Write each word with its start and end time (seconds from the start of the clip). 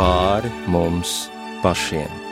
pāri 0.00 0.48
mums 0.72 1.28
pašiem. 1.60 2.29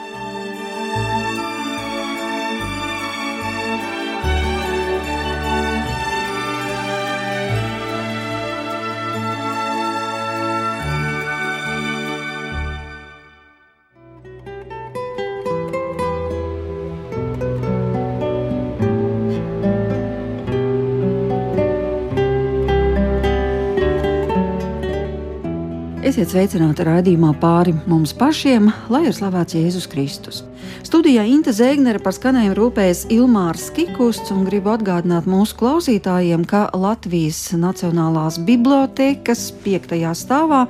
Esiet 26.28 26.50
sveicināti 26.52 26.84
raidījumā 26.84 27.30
pāri 27.40 27.72
mums 27.88 28.10
pašiem, 28.12 28.66
lai 28.92 29.06
ir 29.08 29.14
slavēts 29.16 29.54
Jēzus 29.56 29.86
Kristus. 29.88 30.42
Studijā 30.84 31.22
Inte 31.24 31.54
Zēgnere 31.56 32.02
par 32.04 32.12
skanējumu 32.12 32.58
rūpējas 32.58 33.06
Ilmārs 33.16 33.70
Kikusts 33.72 34.34
un 34.34 34.42
gribu 34.44 34.74
atgādināt 34.74 35.24
mūsu 35.24 35.56
klausītājiem, 35.56 36.44
ka 36.44 36.66
Latvijas 36.76 37.54
Nacionālās 37.56 38.36
bibliotekas 38.44 39.46
piektajā 39.64 40.12
stāvā 40.12 40.66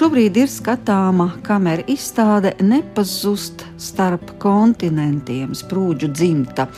šobrīd 0.00 0.38
ir 0.40 0.48
skatāma 0.48 1.26
kamera 1.44 1.82
izstāde 1.92 2.54
Nepazust 2.64 3.66
starp 3.76 4.30
kontinentiem- 4.40 5.52
sprūdžu 5.60 6.08
dzimta. 6.08 6.68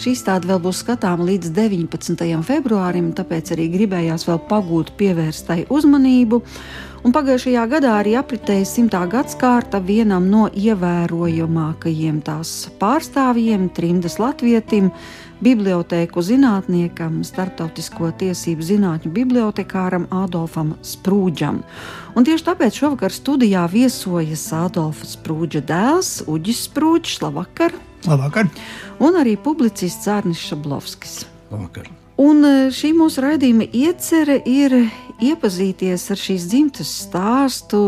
Šī 0.00 0.14
izstāde 0.16 0.48
vēl 0.48 0.62
būs 0.64 0.80
skatāma 0.80 1.26
līdz 1.28 1.50
19. 1.52 2.40
februārim, 2.40 3.12
tāpēc 3.12 3.52
arī 3.52 3.68
gribējās 3.74 4.24
vēl 4.24 4.40
pagūt 4.48 4.96
pievērstai 4.96 5.66
uzmanību 5.68 6.40
un 7.04 7.12
pagājušajā 7.12 7.66
gadā 7.68 8.00
arī 8.00 8.16
apritēja 8.16 8.64
simtā 8.64 9.04
gadsimta 9.04 9.80
vienam 9.84 10.30
no 10.30 10.48
ievērojamākajiem 10.48 12.22
tās 12.24 12.70
pārstāvjiem, 12.80 13.68
trimdas 13.76 14.16
latvietim, 14.18 14.90
bibliotēku 15.44 16.22
zinātniekam, 16.24 17.20
starptautisko 17.26 18.12
tiesību 18.20 18.66
zinātņu 18.66 19.12
bibliotekāram 19.14 20.06
Adolfam 20.14 20.74
Sprūdžam. 20.86 21.62
Un 22.16 22.26
tieši 22.28 22.46
tāpēc 22.50 22.80
šovakar 22.82 23.14
studijā 23.14 23.64
viesojas 23.72 24.46
Adolfa 24.56 25.08
Sprūdža 25.08 25.64
dēls 25.68 26.12
Uģis 26.30 26.66
Sprūdžs. 26.68 27.22
Labvakar! 27.24 27.76
Labvakar! 28.08 28.50
Un 29.00 29.16
arī 29.20 29.36
publicists 29.40 30.08
Zārnis 30.08 30.42
Šablovskis. 30.44 31.24
Labvakar! 31.50 31.88
Un 32.20 32.44
e, 32.44 32.54
šī 32.74 32.90
mūsu 32.96 33.22
raidījuma 33.24 33.64
iecerē 33.72 34.42
ir 34.44 34.74
iepazīties 35.20 36.06
ar 36.12 36.18
šīs 36.20 36.46
dzimtas 36.48 36.90
stāstu, 37.04 37.80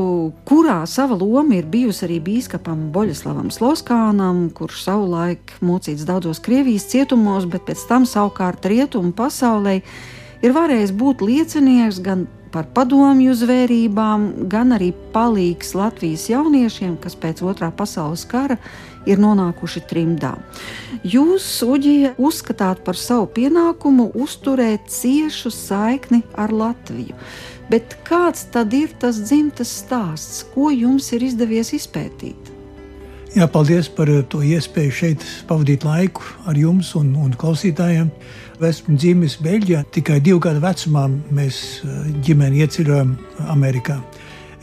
kurā 0.48 0.82
sava 0.88 1.16
loma 1.16 1.56
ir 1.56 1.68
bijusi 1.72 2.04
arī 2.06 2.18
bīskapam 2.24 2.90
Boļaslavam 2.94 3.48
Sloskānam, 3.54 4.44
kurš 4.56 4.84
savulaik 4.84 5.54
mocīts 5.64 6.04
daudzos 6.08 6.42
Krievijas 6.44 6.86
cietumos, 6.92 7.48
bet 7.48 7.64
pēc 7.68 7.86
tam 7.88 8.06
savukārt 8.08 8.68
rietumu 8.68 9.14
pasaulē 9.16 9.78
ir 10.44 10.56
varējis 10.56 10.94
būt 11.00 11.24
liecinieks 11.24 12.02
gan 12.04 12.28
par 12.52 12.68
padomju 12.76 13.32
zvērībām, 13.40 14.48
gan 14.52 14.76
arī 14.76 14.90
palīgs 15.14 15.72
Latvijas 15.78 16.28
jauniešiem, 16.28 16.98
kas 17.00 17.16
pēc 17.16 17.40
otrā 17.48 17.72
pasaules 17.72 18.26
kara 18.28 18.58
ir 18.60 18.91
nonākuši 19.06 19.82
trimdā. 19.90 20.36
Jūs, 21.02 21.46
Uģija, 21.66 22.12
uzskatāt 22.22 22.84
par 22.86 22.98
savu 22.98 23.26
pienākumu 23.34 24.12
uzturēt 24.14 24.86
ciešu 24.92 25.50
saikni 25.50 26.22
ar 26.38 26.52
Latviju. 26.54 27.16
Bet 27.72 27.96
kāds 28.06 28.44
tad 28.52 28.74
ir 28.76 28.92
tas 29.00 29.18
dzimtas 29.24 29.70
stāsts, 29.82 30.42
ko 30.54 30.70
jums 30.70 31.08
ir 31.16 31.24
izdevies 31.26 31.72
izpētīt? 31.74 32.50
Jā, 33.32 33.46
paldies 33.48 33.88
par 33.88 34.10
to 34.28 34.42
iespēju 34.44 34.92
šeit 34.92 35.22
pavadīt 35.48 35.86
laiku 35.88 36.24
ar 36.46 36.58
jums 36.58 36.92
un, 37.00 37.14
un 37.16 37.32
klausītājiem. 37.32 38.10
Esmu 38.62 38.94
dzimis 38.94 39.38
Beļģijā, 39.42 39.80
tikai 39.90 40.20
divu 40.22 40.38
gadu 40.44 40.60
vecumā 40.62 41.08
mēs 41.34 41.56
eh, 41.82 42.10
ģimeni 42.22 42.60
ieceļojām 42.62 43.16
Amerikā. 43.50 43.96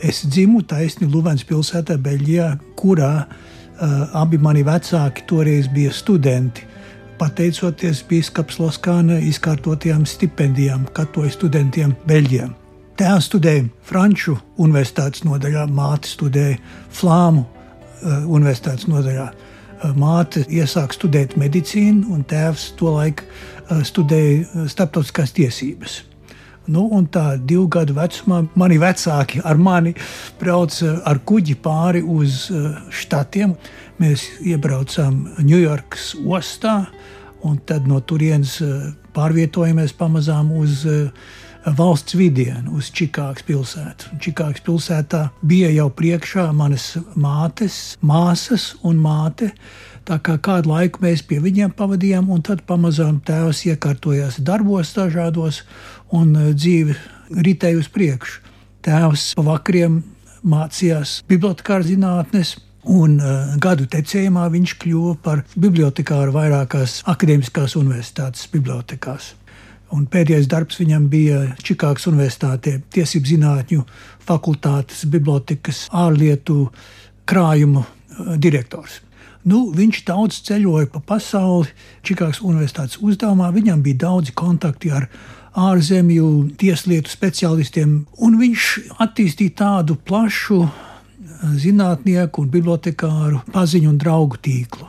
Es 0.00 0.22
dzimu 0.24 0.62
taisni 0.64 1.10
Luvens 1.10 1.42
pilsētā, 1.44 1.98
Beļģijā, 2.00 2.54
kurā 2.80 3.12
Eh, 3.20 3.49
abi 3.80 4.38
mani 4.38 4.64
vecāki 4.66 5.24
toreiz 5.28 5.68
bija 5.72 5.92
studenti. 5.92 6.66
Pateicoties 7.20 8.00
Bīskaps 8.08 8.56
Loskāna 8.60 9.18
izkārtotajām 9.28 10.06
stipendijām 10.08 10.86
katoļu 10.96 11.34
studentiem 11.34 11.94
Beļģijā. 12.08 12.48
Tēvs 13.00 13.28
studēja 13.28 13.66
Franču 13.84 14.38
universitātes 14.60 15.24
nodaļā, 15.24 15.66
māte 15.72 16.08
studēja 16.08 16.58
Flāmu 16.96 17.44
uh, 17.44 18.24
universitātes 18.24 18.88
nodaļā. 18.88 19.30
Uh, 19.30 19.94
māte 19.96 20.44
iesāka 20.48 20.96
studēt 20.96 21.36
medicīnu, 21.40 22.10
un 22.12 22.24
tēvs 22.28 22.70
tolaik 22.80 23.24
studēja 23.86 24.66
starptautiskās 24.68 25.32
tiesības. 25.36 26.00
Nu, 26.68 26.84
un 26.92 27.06
tā 27.08 27.38
divu 27.40 27.64
gadu 27.72 27.94
vecumā 27.96 28.42
mani 28.60 28.76
vecāki 28.80 29.40
ar 29.44 29.56
mani 29.56 29.94
brauca 30.40 30.98
ar 31.08 31.22
kuģi 31.24 31.56
pāri 31.64 32.02
uz 32.04 32.48
eh, 32.52 32.74
štatiem. 32.92 33.54
Mēs 34.00 34.26
iebraucām 34.44 35.22
Ņujorkas 35.40 36.12
ostā, 36.20 36.76
un 37.44 37.56
tad 37.64 37.88
no 37.88 38.00
turienes 38.04 38.58
eh, 38.64 38.90
pārvietojamies 39.16 39.96
pamazām 39.96 40.52
uz 40.60 40.84
eh, 40.84 41.08
valsts 41.76 42.16
vidienu, 42.16 42.76
uz 42.76 42.88
Čikāgas 42.92 43.44
pilsētu. 43.48 44.16
Čikāgas 44.20 44.64
pilsētā 44.64 45.26
bija 45.42 45.70
jau 45.74 45.88
priekšā 45.92 46.50
manas 46.56 46.92
mātes, 47.16 47.96
māsas 48.00 48.74
un 48.86 49.00
māte. 49.00 49.50
Tā 50.08 50.16
kā 50.24 50.38
kādu 50.42 50.72
laiku 50.72 51.02
mēs 51.04 51.20
pie 51.22 51.38
viņiem 51.44 51.74
pavadījām, 51.76 52.30
un 52.32 52.40
tad 52.42 52.64
pamazām 52.66 53.20
tēvs 53.26 53.66
iekārtojās 53.68 54.40
darbos 54.42 54.94
dažādos, 54.96 55.60
un 56.16 56.32
e, 56.34 56.46
dzīve 56.54 56.96
ritēja 57.46 57.80
uz 57.80 57.90
priekšu. 57.92 58.40
Tēvs 58.84 59.34
pa 59.36 59.44
vakariem 59.46 60.00
mācījās 60.46 61.20
bibliotekāra 61.28 61.86
zinātnes. 61.86 62.56
Un 62.90 63.18
uh, 63.20 63.50
gadu 63.60 63.84
tecējumā 63.92 64.46
viņš 64.54 64.72
kļuva 64.80 65.10
par 65.20 65.42
bibliotekāru 65.52 66.32
vairākās 66.32 67.02
akadēmiskās 67.12 67.74
universitātes 67.76 68.46
bibliotekās. 68.48 69.34
Un 69.92 70.06
pēdējais 70.08 70.48
darbs 70.48 70.80
viņam 70.80 71.10
bija 71.12 71.42
Čikāgas 71.60 72.08
Universitātē, 72.08 72.78
Tiesību 72.88 73.28
zinātņu 73.34 73.84
fakultātes, 74.24 75.04
bibliotekas, 75.12 75.82
ārlietu 75.92 76.70
krājumu 77.28 77.84
uh, 77.84 78.32
direktors. 78.40 79.02
Nu, 79.44 79.66
viņš 79.76 80.00
daudz 80.08 80.40
ceļoja 80.48 80.88
pa 80.92 81.04
pasauli, 81.14 81.68
Čikāgas 82.00 82.40
Universitātes 82.40 82.96
uzdevumā. 83.00 83.52
Viņam 83.52 83.84
bija 83.84 84.06
daudzi 84.06 84.32
kontakti 84.36 84.92
ar 84.92 85.10
ārzemju 85.58 86.26
tieslietu 86.60 87.10
speciālistiem, 87.10 88.04
un 88.22 88.38
viņš 88.38 88.68
attīstīja 89.02 89.56
tādu 89.62 89.96
plašu 89.96 90.62
eh, 90.62 90.72
zinātnieku 91.64 92.44
un 92.44 92.50
bibliotekāru 92.52 93.42
paziņu 93.52 93.90
un 93.90 93.98
draugu 93.98 94.40
tīklu. 94.42 94.88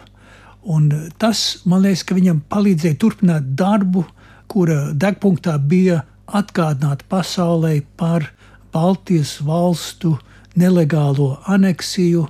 Un 0.61 0.91
tas, 1.17 1.63
man 1.65 1.81
liekas, 1.81 2.03
ka 2.05 2.15
viņam 2.15 2.43
palīdzēja 2.51 2.99
turpināt 3.01 3.53
darbu, 3.57 4.05
kura 4.51 4.91
degpunktā 4.93 5.55
bija 5.57 6.03
atgādināt 6.27 7.01
pasaulē 7.09 7.79
par 7.97 8.27
Baltijas 8.71 9.39
valstu 9.43 10.17
nelegālo 10.55 11.39
aneksiju 11.49 12.27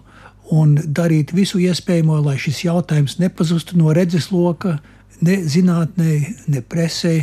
un 0.52 0.76
darīt 0.86 1.34
visu 1.36 1.60
iespējamo, 1.62 2.22
lai 2.26 2.38
šis 2.40 2.64
jautājums 2.66 3.18
nepazustu 3.22 3.78
no 3.80 3.94
redzesloka 3.96 4.78
ne 5.22 5.38
zinātnē, 5.48 6.18
ne 6.48 6.62
presē, 6.62 7.22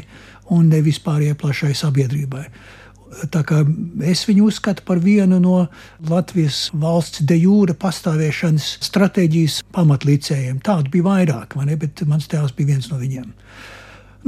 un 0.55 0.69
ne 0.73 0.83
vispārējai 0.85 1.39
plašai 1.39 1.75
sabiedrībai. 1.77 2.45
Tā 3.33 3.41
kā 3.47 3.63
es 4.05 4.27
viņu 4.29 4.51
uzskatu 4.51 4.85
par 4.87 5.01
vienu 5.01 5.39
no 5.41 5.63
Latvijas 6.11 6.69
valsts 6.77 7.23
de 7.25 7.39
jūra 7.41 7.75
pastāvēšanas 7.81 8.67
stratēģijas 8.85 9.63
pamatlīdzējiem. 9.75 10.61
Tādu 10.65 10.93
bija 10.93 11.07
vairāk, 11.07 11.57
ne, 11.65 11.77
bet 11.81 12.05
mans 12.09 12.29
tēvs 12.29 12.55
bija 12.57 12.75
viens 12.75 12.91
no 12.93 13.01
viņiem. 13.01 13.31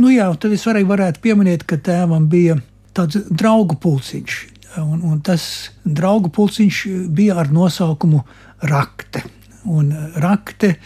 Nu 0.00 0.12
jā, 0.12 0.30
tad 0.40 0.54
es 0.56 0.64
arī 0.70 0.86
varētu 0.88 1.20
pieminēt, 1.20 1.66
ka 1.68 1.76
tēvam 1.76 2.28
bija 2.32 2.56
tāds 2.96 3.20
draugu 3.28 3.76
pulciņš. 3.82 4.38
Un, 4.80 5.02
un 5.02 5.18
tas 5.26 5.42
draugu 5.84 6.30
pulciņš 6.32 6.84
bija 7.12 7.40
ar 7.42 7.50
nosaukumu 7.52 8.22
Rakte. 8.70 9.24
Un 9.68 9.90
Rakte 10.16 10.76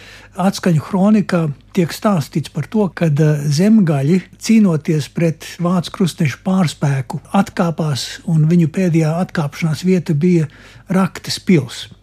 atskaņu 0.40 0.82
kronikā 0.82 1.44
tiek 1.74 1.92
stāstīts 1.94 2.52
par 2.54 2.68
to, 2.70 2.86
ka 2.94 3.08
eh, 3.10 3.42
zemgaļi 3.58 4.20
cīnoties 4.42 5.10
pret 5.14 5.48
vācu 5.62 5.96
krustnešu 5.98 6.40
pārspēku 6.46 7.20
atkāpās, 7.34 8.06
un 8.30 8.46
viņu 8.50 8.70
pēdējā 8.74 9.12
atkāpšanās 9.24 9.84
vieta 9.86 10.14
bija 10.14 10.48
Raktes 10.88 11.40
pilsēta. 11.42 12.00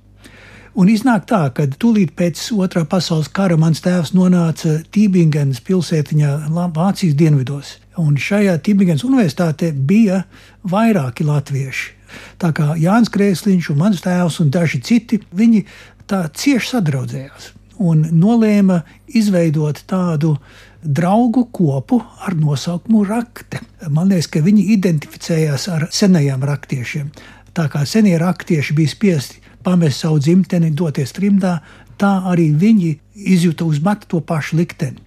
Un 0.72 0.88
iznāk 0.88 1.26
tā, 1.28 1.42
ka 1.52 1.66
tūlīt 1.68 2.14
pēc 2.16 2.46
otrā 2.56 2.86
pasaules 2.88 3.28
kara 3.36 3.58
mans 3.60 3.82
tēvs 3.84 4.14
nonāca 4.16 4.78
Tībingenas 4.96 5.60
pilsētiņā 5.68 6.30
Vācijas 6.48 7.18
dienvidos. 7.20 7.74
Un 8.00 8.16
šajā 8.16 8.56
Tībingenas 8.64 9.04
universitātē 9.04 9.74
bija 9.76 10.24
vairāki 10.64 11.28
latvieši. 11.28 11.92
Tā 12.40 12.56
kā 12.56 12.72
Jānis 12.80 13.12
Krēsliņš 13.12 13.72
un 13.74 13.82
mans 13.84 14.04
tēvs 14.04 14.40
un 14.44 14.52
daži 14.52 14.80
citi, 14.80 15.20
viņi 15.36 15.66
tā 16.08 16.24
cieši 16.32 16.78
sadraudzējās 16.78 17.52
un 17.82 18.06
nolēma 18.14 18.82
izveidot 19.18 19.84
tādu 19.90 20.36
draugu 20.82 21.48
kopu 21.54 22.02
ar 22.26 22.36
nosaukumu 22.38 23.04
Rakte. 23.06 23.62
Man 23.90 24.10
liekas, 24.10 24.30
ka 24.32 24.42
viņi 24.46 24.68
identificējās 24.76 25.68
ar 25.74 25.88
senajiem 25.94 26.44
raktiešiem. 26.46 27.12
Tā 27.54 27.68
kā 27.70 27.84
senie 27.86 28.18
raktieši 28.22 28.76
bija 28.78 28.90
spiesti 28.90 29.42
pamest 29.64 30.02
savu 30.02 30.20
dzimteni, 30.22 30.72
doties 30.74 31.14
trimdā, 31.14 31.60
tā 32.02 32.14
arī 32.32 32.50
viņi 32.58 32.96
izjuta 33.36 33.68
uz 33.68 33.82
matu 33.84 34.08
to 34.16 34.22
pašu 34.26 34.58
likteni. 34.58 34.98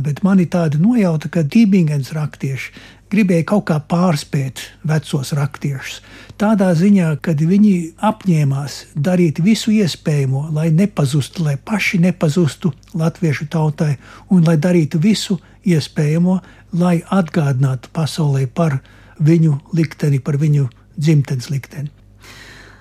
Bet 0.00 0.22
man 0.22 0.40
ir 0.40 0.48
tāda 0.52 0.78
nojauta, 0.78 1.28
ka 1.28 1.42
Dībingens 1.42 2.12
raktieši 2.14 2.72
gribēja 3.10 3.46
kaut 3.52 3.66
kā 3.70 3.78
pārspēt 3.90 4.62
vecos 4.86 5.32
raktiešus. 5.36 6.00
Tādā 6.40 6.70
ziņā, 6.78 7.12
kad 7.24 7.42
viņi 7.44 7.74
apņēmās 8.00 8.78
darīt 8.96 9.42
visu 9.44 9.74
iespējamo, 9.74 10.46
lai 10.56 10.70
nepazustu, 10.72 11.44
lai 11.44 11.56
paši 11.56 12.00
nepazustu 12.06 12.72
latviešu 12.96 13.50
tautai, 13.52 13.96
un 14.32 14.46
lai 14.48 14.56
darītu 14.56 15.02
visu 15.02 15.36
iespējamo, 15.68 16.40
lai 16.80 17.00
atgādinātu 17.12 17.92
pasaulē 17.92 18.46
par 18.46 18.80
viņu 19.20 19.58
likteni, 19.76 20.22
par 20.24 20.40
viņu 20.40 20.70
dzimtenes 20.96 21.50
likteni. 21.52 21.90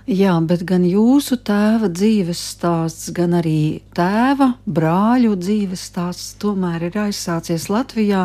Jā, 0.10 0.32
bet 0.42 0.64
gan 0.66 0.88
jūsu 0.90 1.36
tēva 1.46 1.86
dzīves 1.94 2.40
stāsts, 2.56 3.12
gan 3.14 3.36
arī 3.38 3.84
tēva 3.94 4.56
brāļu 4.66 5.36
dzīves 5.38 5.84
stāsts 5.92 6.32
tomēr 6.42 6.88
ir 6.88 6.98
aizsācies 7.04 7.68
Latvijā. 7.70 8.24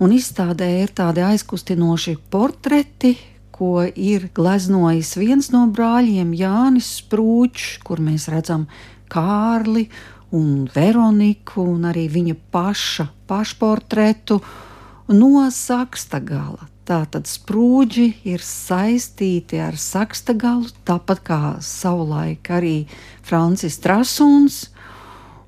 Un 0.00 0.14
izstādē 0.16 0.66
ir 0.80 0.94
tādi 0.96 1.20
aizkustinoši 1.20 2.14
portreti, 2.32 3.18
ko 3.52 3.82
ir 3.84 4.30
gleznojis 4.32 5.12
viens 5.20 5.50
no 5.52 5.66
brāļiem, 5.68 6.30
Jānis 6.32 6.88
Sprūčs, 7.02 7.74
kur 7.84 8.00
mēs 8.00 8.30
redzam 8.32 8.64
Kārli 9.12 9.84
un 10.32 10.64
Veroniku, 10.72 11.66
un 11.74 11.84
arī 11.90 12.06
viņa 12.08 12.38
paša 12.54 13.10
pašportretu 13.28 14.40
no 15.12 15.44
saksta 15.52 16.22
gala. 16.24 16.70
Tātad 16.88 17.28
sprūģi 17.28 18.06
ir 18.32 18.40
saistīti 18.42 19.60
ar 19.62 19.76
saksta 19.78 20.32
galu, 20.34 20.72
tāpat 20.88 21.20
kā 21.22 21.40
savulaik 21.62 22.48
arī 22.50 22.88
Francis 23.22 23.76
Trasuns, 23.84 24.64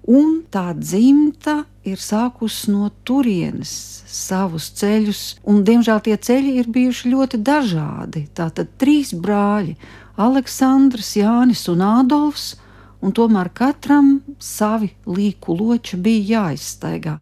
un 0.07 0.43
tā 0.53 0.69
dzimta 0.77 1.63
ir 1.89 1.99
sākusi 1.99 2.71
no 2.73 2.91
turienes 3.07 3.73
savus 4.07 4.69
ceļus, 4.79 5.23
un 5.49 5.63
diemžēl 5.67 6.03
tie 6.05 6.17
ceļi 6.17 6.57
ir 6.61 6.71
bijuši 6.73 7.13
ļoti 7.13 7.41
dažādi. 7.43 8.27
Tātad 8.35 8.75
trīs 8.79 9.13
brāļi- 9.15 9.77
Aleksandrs, 10.27 11.17
Jānis 11.17 11.69
un 11.73 11.81
Ādolfs, 11.81 12.55
un 13.03 13.13
tomēr 13.13 13.51
katram 13.55 14.21
savi 14.39 14.93
līku 15.07 15.57
loči 15.59 15.97
bija 15.97 16.29
jāizstaigā. 16.37 17.19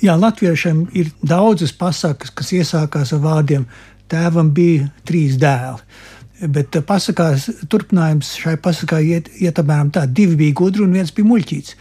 Jā, 0.00 0.16
latviešiem 0.16 0.86
ir 0.96 1.10
daudzas 1.20 1.72
pasakas, 1.76 2.30
kas 2.30 2.52
iesākās 2.56 3.12
ar 3.12 3.20
vārdiem: 3.20 3.66
Tēvam 4.08 4.50
bija 4.50 4.88
trīs 5.04 5.36
dēli. 5.36 5.82
Bet 6.48 6.76
eh, 6.76 6.80
pasakās, 6.80 7.50
turpinājums 7.68 8.32
šai 8.40 8.56
pasakai 8.56 9.02
iet, 9.04 9.28
iet 9.44 9.58
apmēram 9.60 9.90
tā, 9.92 10.06
divi 10.08 10.38
bija 10.40 10.56
gudri 10.62 10.86
un 10.86 10.94
viens 10.96 11.12
bija 11.12 11.28
muļķīts. 11.28 11.74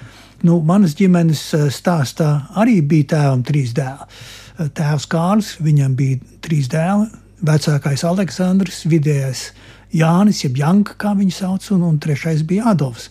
Nu, 0.46 0.62
manas 0.64 0.94
ģimenes 0.96 1.42
eh, 1.58 1.66
stāstā 1.74 2.30
arī 2.60 2.80
bija 2.86 3.16
tēvam 3.16 3.42
trīs 3.44 3.74
dēli. 3.76 4.06
Eh, 4.08 4.70
tēvs 4.76 5.08
Kārlis, 5.12 5.50
viņam 5.60 5.98
bija 6.00 6.20
trīs 6.46 6.70
dēli, 6.72 7.10
vecākais 7.44 8.06
Aleksandrs, 8.08 8.86
vidējais 8.88 9.50
Jānis, 9.92 10.46
jeb 10.46 10.56
Janka, 10.62 10.96
kā 11.02 11.12
viņu 11.18 11.36
sauc, 11.36 11.68
un, 11.76 11.84
un 11.90 12.00
trešais 12.00 12.46
bija 12.48 12.72
Adolfs. 12.72 13.10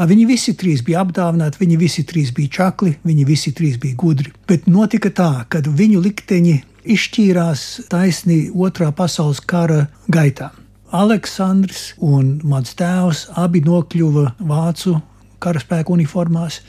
Viņi 0.00 0.24
visi 0.24 0.54
trīs 0.56 0.80
bija 0.86 1.02
apdāvināti, 1.04 1.58
viņi 1.60 1.76
visi 1.76 2.06
trīs 2.08 2.30
bija 2.32 2.54
čakli, 2.54 2.94
viņi 3.04 3.26
visi 3.28 3.50
trīs 3.52 3.76
bija 3.80 3.98
gudri. 4.00 4.30
Bet 4.48 4.70
notika 4.70 5.10
tā, 5.12 5.30
ka 5.50 5.60
viņu 5.66 6.00
likteņi 6.06 6.54
izšķīrās 6.94 7.66
taisni 7.92 8.46
otrā 8.54 8.88
pasaules 8.96 9.42
kara 9.44 9.88
gaitā. 10.08 10.54
Aleksandrs 10.96 11.90
un 12.02 12.38
mans 12.48 12.72
tēvs 12.78 13.26
abi 13.38 13.60
nokļuva 13.66 14.32
vācu 14.40 14.96
karaspēku 15.42 15.96
uniformās. 15.96 16.60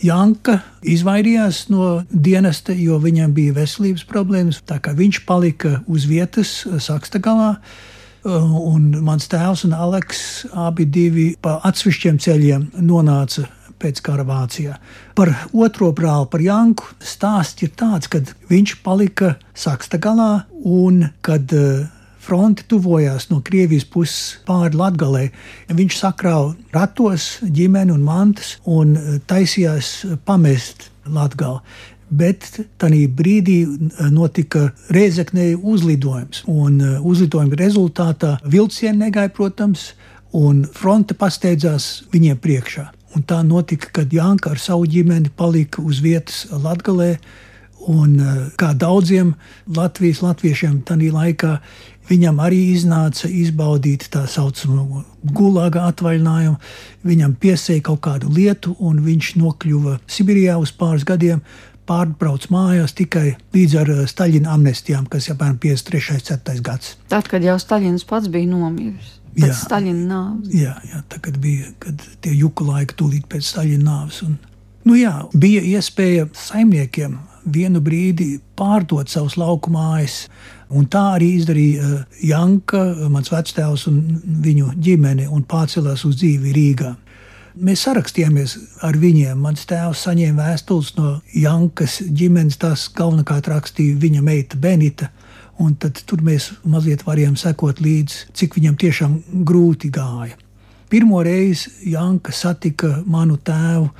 Janka 0.00 0.62
izvairījās 0.88 1.66
no 1.68 2.00
dienesta, 2.10 2.72
jo 2.72 2.96
viņam 3.02 3.34
bija 3.36 3.58
veselības 3.60 4.06
problēmas. 4.08 4.62
Tā 4.64 4.80
kā 4.80 4.94
viņš 4.96 5.24
palika 5.28 5.80
uz 5.92 6.08
vietas, 6.08 6.62
Saksta 6.80 7.20
galā, 7.20 7.58
Uh, 8.20 8.42
un 8.68 8.90
mans 9.00 9.24
tēvs 9.32 9.62
un 9.64 9.72
Aleks 9.72 10.18
abi 10.52 10.84
divi 10.84 11.30
pa 11.40 11.54
atsevišķiem 11.64 12.18
ceļiem 12.20 12.66
nonāca 12.84 13.46
pēc 13.80 14.02
kara 14.04 14.26
Vācijā. 14.28 14.74
Par 15.16 15.30
otro 15.56 15.88
brāli, 15.96 16.28
par 16.28 16.44
Janku, 16.44 16.90
stāsts 17.00 17.64
ir 17.64 17.72
tāds, 17.80 18.10
ka 18.12 18.20
viņš 18.50 18.74
palika 18.84 19.38
Saksta 19.56 19.96
galā 19.96 20.44
un 20.68 21.06
kad 21.24 21.48
uh, 21.56 21.88
fronte 22.20 22.66
tuvojās 22.68 23.30
no 23.30 23.40
Krievijas 23.44 23.86
puses 23.88 24.40
pāri 24.46 24.76
Latvijai. 24.76 25.30
Viņš 25.72 26.00
sakrāva 26.02 26.52
ratos 26.74 27.38
ģimeni 27.42 27.96
un 27.96 28.04
mantas 28.04 28.58
un 28.64 28.92
uh, 28.96 29.16
taisījās 29.30 29.94
pamest 30.28 30.90
Latviju 31.08 31.58
bet 32.10 32.46
tajā 32.80 33.08
brīdī 33.14 33.58
eh, 33.64 34.06
notika 34.12 34.70
reizeknēji 34.92 35.58
uzlidojums. 35.62 36.44
Un 36.50 36.80
eh, 36.82 36.96
uzlidojuma 37.00 37.58
rezultātā 37.58 38.36
vilcieni 38.44 39.06
negāja, 39.06 39.32
protams, 39.34 39.92
un 40.36 40.64
fronte 40.74 41.16
pasteidzās 41.18 42.06
viņiem 42.12 42.40
priekšā. 42.42 42.90
Un 43.16 43.24
tā 43.26 43.40
notika, 43.42 43.88
kad 44.00 44.12
Janka 44.14 44.52
ar 44.54 44.60
savu 44.62 44.86
ģimeni 44.86 45.32
palika 45.36 45.82
uz 45.82 46.02
vietas 46.02 46.44
Latvijā. 46.50 47.16
Un 47.88 48.18
eh, 48.20 48.40
kā 48.60 48.74
daudziem 48.76 49.32
Latvijas 49.76 50.20
latviešiem 50.24 50.82
tajā 50.88 51.14
laikā, 51.14 51.54
viņam 52.10 52.40
arī 52.42 52.60
iznāca 52.74 53.30
izbaudīt 53.30 54.08
tā 54.12 54.26
saucamo 54.28 55.04
gulāga 55.22 55.86
atvaļinājumu. 55.90 56.58
Viņam 57.06 57.36
piesēja 57.40 57.86
kaut 57.90 58.02
kādu 58.04 58.30
lietu, 58.34 58.74
un 58.78 59.00
viņš 59.04 59.34
nokļuva 59.40 59.98
Sibīrijā 60.10 60.58
uz 60.60 60.74
pāris 60.76 61.06
gadiem 61.08 61.44
pārbrauc 61.90 62.46
mājās 62.52 62.94
tikai 62.98 63.32
līdz 63.54 63.78
ar 63.80 63.94
eh, 63.94 64.02
Staļina 64.10 64.52
amnestijām, 64.54 65.08
kas 65.10 65.26
ir 65.28 65.34
apmēram 65.34 65.58
53. 65.62 66.20
4. 66.28 66.60
gads. 66.66 66.94
Tad, 67.10 67.30
kad 67.30 67.44
jau 67.44 67.56
Staļins 67.60 68.06
pats 68.08 68.30
bija 68.30 68.50
nomiris. 68.50 69.16
Jā, 69.38 69.52
Staļina 69.54 70.06
nāves. 70.10 70.52
Jā, 70.54 70.74
jā 70.90 71.02
tā 71.10 71.20
bija 71.38 71.70
kad 71.82 72.02
tie 72.22 72.34
juku 72.34 72.66
laiki 72.66 72.96
tūlīt 72.98 73.26
pēc 73.30 73.46
Staļina 73.46 73.86
nāves. 73.86 74.22
Un, 74.26 74.38
nu 74.86 74.98
jā, 74.98 75.14
bija 75.34 75.62
iespēja 75.76 76.28
saimniekiem 76.34 77.18
vienu 77.50 77.82
brīdi 77.82 78.34
pārdot 78.58 79.10
savus 79.10 79.38
lauku 79.40 79.72
mājas. 79.74 80.24
Un 80.70 80.86
tā 80.86 81.02
arī 81.16 81.32
izdarīja 81.34 81.82
eh, 81.82 82.02
Janka, 82.30 82.78
mans 83.10 83.30
vectēvs 83.32 83.88
un 83.90 83.96
viņu 84.44 84.66
ģimene, 84.78 85.26
un 85.30 85.42
pārcēlās 85.50 86.04
uz 86.06 86.14
dzīvi 86.20 86.52
Rīgā. 86.54 86.94
Mēs 87.60 87.82
sarakstījāmies 87.88 88.50
ar 88.86 88.94
viņiem. 88.96 89.40
Mans 89.42 89.66
tēvs 89.66 90.04
saņēma 90.06 90.46
vēstules 90.46 90.96
no 90.96 91.20
Jankas 91.34 91.98
ģimenes, 92.06 92.56
tās 92.62 92.88
galvenokārt 92.94 93.48
rakstīja 93.50 93.98
viņa 94.00 94.22
meita 94.22 94.56
Benita. 94.60 95.10
Un 95.60 95.74
tad 95.76 96.00
mēs 96.24 96.52
mazliet 96.64 97.04
varējām 97.04 97.36
sekot 97.36 97.80
līdzi, 97.84 98.32
cik 98.32 98.56
viņam 98.56 98.76
tiešām 98.80 99.22
grūti 99.44 99.90
gāja. 99.92 100.32
Pirmo 100.90 101.22
reizi 101.22 101.70
Janka 101.90 102.32
satika 102.32 103.02
manu 103.06 103.36
tēvu 103.36 103.90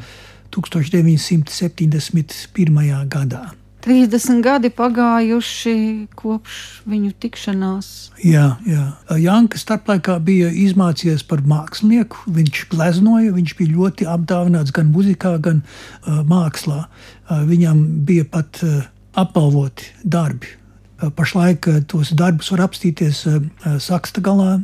1971. 0.54 3.08
gadā. 3.10 3.59
30 3.80 4.42
gadi 4.44 4.68
pagājuši 4.76 5.74
kopš 6.18 6.56
viņu 6.88 7.14
tikšanās. 7.22 7.88
Jā, 8.24 8.58
jā. 8.68 8.84
Janka 9.20 9.60
starplaikā 9.60 10.18
bija 10.24 10.50
izmācījies 10.52 11.24
par 11.28 11.40
mākslinieku. 11.48 12.26
Viņš 12.36 12.62
gleznoja, 12.72 13.32
viņš 13.36 13.54
bija 13.58 13.74
ļoti 13.74 14.08
apdāvināts 14.12 14.74
gan 14.76 14.92
muzikā, 14.92 15.36
gan 15.42 15.62
uh, 15.64 16.20
mākslā. 16.28 16.84
Uh, 16.86 17.44
viņam 17.48 17.80
bija 18.08 18.28
pat 18.28 18.60
uh, 18.66 18.82
apbalvoti 19.16 19.88
darbi. 20.04 20.52
Uh, 21.00 21.08
pašlaik 21.16 21.70
uh, 21.70 21.80
tos 21.88 22.12
darbus 22.12 22.52
var 22.52 22.66
apstīties 22.68 23.24
uh, 23.30 23.40
Saksta 23.80 24.20
galā, 24.24 24.58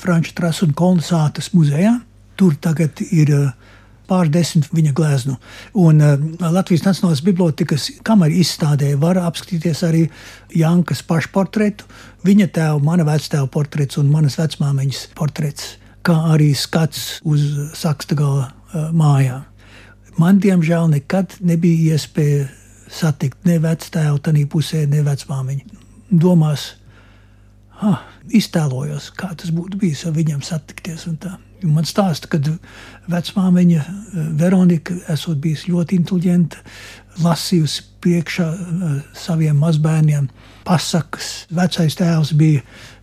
Franča 0.00 0.32
Trasa 0.38 0.64
un 0.64 0.72
Kolnesātas 0.78 1.52
muzejā. 1.52 1.98
Tur 2.40 2.56
tagad 2.56 3.04
ir 3.12 3.36
uh, 3.36 3.61
pārdesmit 4.12 4.68
viņa 4.76 4.94
gleznu. 4.96 5.36
Un 5.80 6.02
uh, 6.04 6.16
Latvijas 6.52 6.84
Nacionālās 6.86 7.24
Bibliotēkas 7.24 7.88
kameras 8.06 8.44
izstādē 8.44 8.92
var 9.00 9.20
apskatīties 9.22 9.84
arī 9.88 10.02
Jankas 10.56 11.00
pašportretu, 11.08 11.88
viņa 12.26 12.50
tēva, 12.58 12.82
mana 12.84 13.06
vectēva 13.08 13.48
portrets 13.52 14.00
un 14.00 14.12
manas 14.12 14.36
vecmāmiņas 14.40 15.06
portrets, 15.18 15.76
kā 16.04 16.18
arī 16.34 16.52
skats 16.58 17.22
uz 17.24 17.46
saksta 17.78 18.18
gala 18.18 18.50
uh, 18.50 18.90
mājām. 18.92 19.48
Man, 20.20 20.42
diemžēl, 20.44 20.90
nekad 20.92 21.38
nebija 21.40 21.96
iespēja 21.96 22.50
satikt 22.92 23.46
ne 23.48 23.56
vectēvu, 23.62 24.20
tā 24.20 24.34
pusē, 24.52 24.84
ne 24.90 25.00
vecmāmiņu. 25.06 25.80
Domās, 26.12 26.74
ah, 27.80 28.02
iztēlojos, 28.28 29.08
kā 29.16 29.32
tas 29.32 29.54
būtu 29.54 29.80
bijis 29.80 30.04
ar 30.06 30.12
viņiem 30.18 30.44
satikties. 30.44 31.08
Man 31.68 31.86
stāsta, 31.86 32.28
ka 32.30 32.40
vecmāmiņa 33.12 33.82
eh, 33.82 34.26
Veronika 34.40 34.96
esot 35.12 35.40
bijusi 35.42 35.72
ļoti 35.72 35.98
inteliģenta, 36.00 36.62
lasījusi 37.22 37.84
priekšā 38.02 38.46
uh, 38.48 38.92
saviem 39.14 39.58
mazbērniem 39.60 40.30
pasakas. 40.64 41.44
Vecais 41.52 41.94
tēvs 41.98 42.32
bija 42.40 42.62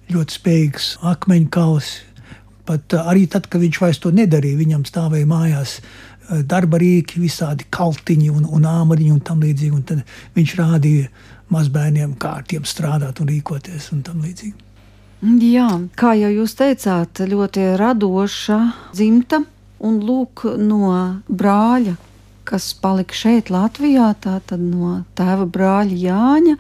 ļoti 0.10 0.36
spējīgs 0.40 0.88
akmeņkauls. 1.12 1.92
Pat 2.68 2.96
uh, 2.98 3.12
arī 3.12 3.28
tad, 3.32 3.46
kad 3.48 3.62
viņš 3.62 3.82
vairs 3.84 4.02
to 4.02 4.12
nedarīja, 4.16 4.60
viņam 4.60 4.88
stāvēja 4.90 5.30
mājās 5.30 5.80
darba 6.50 6.78
rīki, 6.82 7.22
visādi 7.24 7.66
kaltiņi 7.74 8.30
un, 8.34 8.44
un 8.46 8.66
āmuriņi 8.70 9.14
un 9.14 9.22
tam 9.26 9.40
līdzīgi. 9.46 9.74
Un 9.74 9.86
tad 9.86 10.04
viņš 10.36 10.56
rādīja 10.60 11.10
mazbērniem, 11.54 12.18
kā 12.22 12.36
ar 12.42 12.50
tiem 12.50 12.66
strādāt 12.70 13.22
un 13.22 13.32
rīkoties 13.32 13.92
un 13.96 14.04
tam 14.06 14.22
līdzīgi. 14.26 14.69
Jā, 15.20 15.68
kā 16.00 16.14
jau 16.16 16.30
jūs 16.32 16.54
teicāt, 16.56 17.20
ļoti 17.28 17.74
radoša 17.76 18.60
dzimta 18.96 19.42
un 19.84 19.98
lūk 20.00 20.46
no 20.56 20.94
brāļa, 21.28 21.98
kas 22.48 22.70
palika 22.80 23.18
šeit 23.20 23.52
Latvijā, 23.52 24.14
tātad 24.24 24.64
no 24.64 25.02
tēva 25.20 25.44
brāļa 25.44 25.98
Jāņa. 26.06 26.56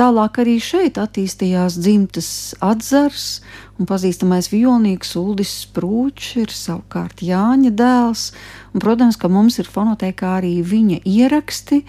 Tālāk 0.00 0.40
arī 0.40 0.56
šeit 0.64 0.96
attīstījās 0.96 1.76
dzimtas 1.76 2.30
atzars, 2.64 3.42
un 3.76 3.84
pazīstamais 3.84 4.48
violnieks 4.48 5.12
Uldis 5.20 5.52
Sprūčs 5.66 6.38
ir 6.40 6.56
savukārt 6.56 7.20
Jāņa 7.20 7.76
dēls. 7.76 8.30
Un, 8.72 8.80
protams, 8.80 9.20
ka 9.20 9.28
mums 9.28 9.60
ir 9.60 9.68
fonotēkā 9.68 10.38
arī 10.40 10.56
viņa 10.64 11.02
ieraksti, 11.04 11.84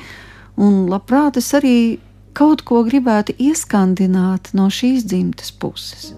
un 0.59 0.89
labprāt 0.91 1.39
es 1.39 1.53
arī 1.55 1.77
kaut 2.37 2.63
ko 2.67 2.81
gribētu 2.87 3.35
ieskandināt 3.39 4.53
no 4.57 4.69
šīs 4.71 5.05
dzimtas 5.07 5.51
puses. 5.51 6.11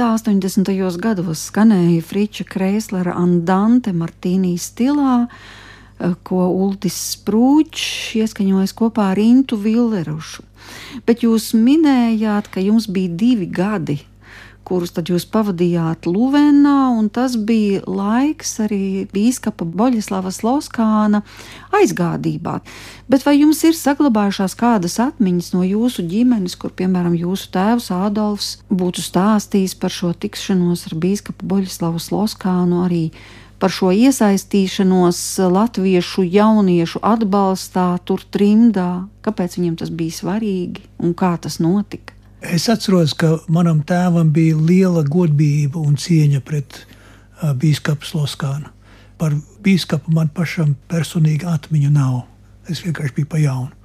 Tā 0.00 0.14
80. 0.16 0.70
gados 0.96 1.42
skanēja 1.50 2.00
Friča 2.00 2.46
Kreislera 2.48 3.12
Andante 3.20 3.92
Martīnī 3.92 4.54
stilā, 4.56 5.26
ko 6.26 6.46
Ulris 6.50 6.98
Sprūčs 7.14 8.14
ieskaņojas 8.20 8.76
kopā 8.76 9.10
ar 9.14 9.20
Intu 9.20 9.58
Villerušu. 9.60 10.46
Bet 11.06 11.24
jūs 11.24 11.52
minējāt, 11.56 12.50
ka 12.52 12.62
jums 12.62 12.86
bija 12.90 13.10
divi 13.20 13.48
gadi, 13.50 13.98
kurus 14.70 14.92
tad 14.94 15.08
jūs 15.10 15.24
pavadījāt 15.26 16.06
Luvenā, 16.06 16.92
un 16.94 17.08
tas 17.10 17.34
bija 17.34 17.80
laiks 17.90 18.52
arī 18.62 19.08
bīskapa 19.10 19.66
Boļislavas 19.66 20.42
Loskāna 20.46 21.22
aizgādībā. 21.74 22.60
Bet 23.10 23.26
vai 23.26 23.34
jums 23.40 23.64
ir 23.66 23.74
saglabājušās 23.74 24.54
kādas 24.60 25.00
atmiņas 25.02 25.52
no 25.56 25.64
jūsu 25.66 26.06
ģimenes, 26.10 26.54
kur, 26.60 26.74
piemēram, 26.76 27.18
jūsu 27.18 27.50
tēvs 27.56 27.90
Ādolfs 27.96 28.52
būtu 28.70 29.02
stāstījis 29.02 29.74
par 29.80 29.94
šo 29.94 30.12
tikšanos 30.14 30.86
ar 30.90 30.98
bīskapu 31.02 31.50
Boļislavas 31.50 32.12
Loskānu 32.14 32.84
arī 32.86 33.04
par 33.60 33.72
šo 33.72 33.90
iesaistīšanos 33.92 35.20
latviešu 35.52 36.24
jauniešu 36.24 37.02
atbalstā, 37.04 37.92
tur 38.08 38.24
trimdā, 38.32 39.06
kāpēc 39.24 39.58
viņiem 39.58 39.76
tas 39.82 39.92
bija 39.92 40.16
svarīgi 40.22 40.86
un 41.04 41.12
kā 41.14 41.34
tas 41.42 41.60
notika. 41.60 42.16
Es 42.40 42.70
atceros, 42.72 43.12
ka 43.12 43.36
manam 43.52 43.82
tēvam 43.84 44.30
bija 44.32 44.56
liela 44.56 45.02
godība 45.04 45.82
un 45.82 45.98
cieņa 46.00 46.40
pret 46.40 46.78
uh, 46.80 47.52
biskupu 47.52 48.08
Sloskānu. 48.08 48.72
Par 49.20 49.36
biskupu 49.60 50.14
man 50.16 50.30
pašam 50.32 50.72
personīgi 50.88 51.44
atmiņu 51.44 51.90
nav. 51.92 52.22
Es 52.70 52.80
vienkārši 52.86 53.18
biju 53.18 53.28
pa 53.28 53.42
jaunu. 53.42 53.76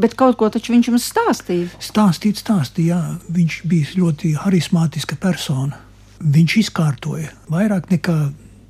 Bet 0.00 0.16
kaut 0.18 0.38
ko 0.40 0.48
taču 0.50 0.72
viņš 0.72 0.88
jums 0.88 1.04
stāstīja. 1.12 1.68
Stāstīt, 1.82 2.40
stāstīja, 2.40 2.96
jā. 2.96 3.34
Viņš 3.36 3.58
bija 3.70 3.92
ļoti 4.00 4.32
harizmātiska 4.40 5.20
persona. 5.20 5.76
Viņš 6.24 6.56
izkārtoja 6.64 7.30
vairāk 7.52 7.92
nekā 7.92 8.16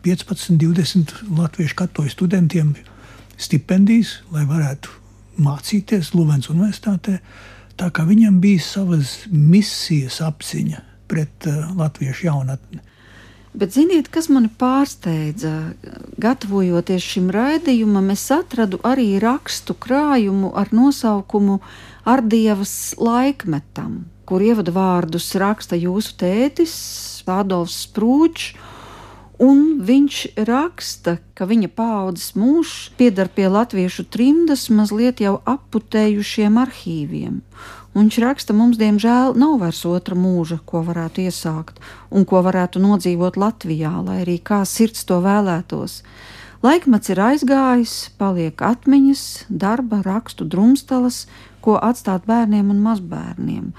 15, 0.05 0.59
20 0.61 1.15
latviešu 1.39 1.79
katoļu 1.81 2.13
studentiem 2.13 2.75
stipendijas, 3.41 4.19
lai 4.35 4.45
varētu 4.49 4.93
mācīties 5.41 6.13
Lūvens 6.15 6.51
Universitātē. 6.53 7.19
Tā 7.81 7.89
kā 7.91 8.05
viņam 8.07 8.37
bija 8.43 8.63
savas 8.63 9.23
misijas 9.33 10.21
apziņa 10.23 10.83
pret 11.11 11.49
uh, 11.49 11.71
latviešu 11.79 12.29
jaunatni. 12.29 12.83
Bet 13.55 13.71
ziniet, 13.77 14.09
kas 14.11 14.27
mani 14.35 14.51
pārsteidza? 14.59 15.53
Gatavojoties 16.19 17.05
šim 17.07 17.29
raidījumam, 17.35 18.09
es 18.11 18.27
atradu 18.35 18.81
arī 18.83 19.15
rakstu 19.23 19.77
krājumu 19.79 20.51
ar 20.59 20.73
nosaukumu 20.75 21.61
Ardievas 22.11 22.97
laikmetam, 22.99 24.03
kur 24.27 24.43
ievadvārdus 24.43 25.31
raksta 25.39 25.79
jūsu 25.79 26.17
tētis 26.19 26.75
Adolfs 27.31 27.87
Sprūčs 27.87 28.53
Un 29.43 29.81
viņš 29.83 30.19
raksta, 30.47 31.17
ka 31.35 31.47
viņa 31.51 31.69
paudzes 31.75 32.37
mūžs 32.39 32.93
pieder 32.99 33.27
pie 33.27 33.49
latviešu 33.51 34.05
trimdas 34.07 34.69
mazliet 34.71 35.19
jau 35.25 35.41
aputējušiem 35.43 36.61
arhīviem. 36.63 37.41
Un 37.95 38.07
viņš 38.07 38.19
raksta, 38.23 38.55
mums 38.55 38.79
diemžēl 38.79 39.35
nav 39.39 39.59
vairs 39.63 39.83
otra 39.87 40.15
mūža, 40.19 40.61
ko 40.67 40.85
varētu 40.87 41.27
iesākt 41.27 41.83
un 42.11 42.27
ko 42.27 42.43
varētu 42.47 42.83
nodzīvot 42.83 43.39
Latvijā, 43.39 43.91
lai 44.07 44.21
arī 44.23 44.39
kā 44.39 44.63
sirds 44.67 45.03
to 45.07 45.19
vēlētos. 45.23 46.03
Laikmets 46.65 47.11
ir 47.11 47.21
aizgājis, 47.21 47.95
paliek 48.19 48.63
atmiņas, 48.63 49.47
darba, 49.51 50.01
rakstu 50.07 50.47
drumstalas, 50.47 51.27
ko 51.61 51.77
atstāt 51.77 52.27
bērniem 52.31 52.71
un 52.73 52.83
mazbērniem. 52.87 53.71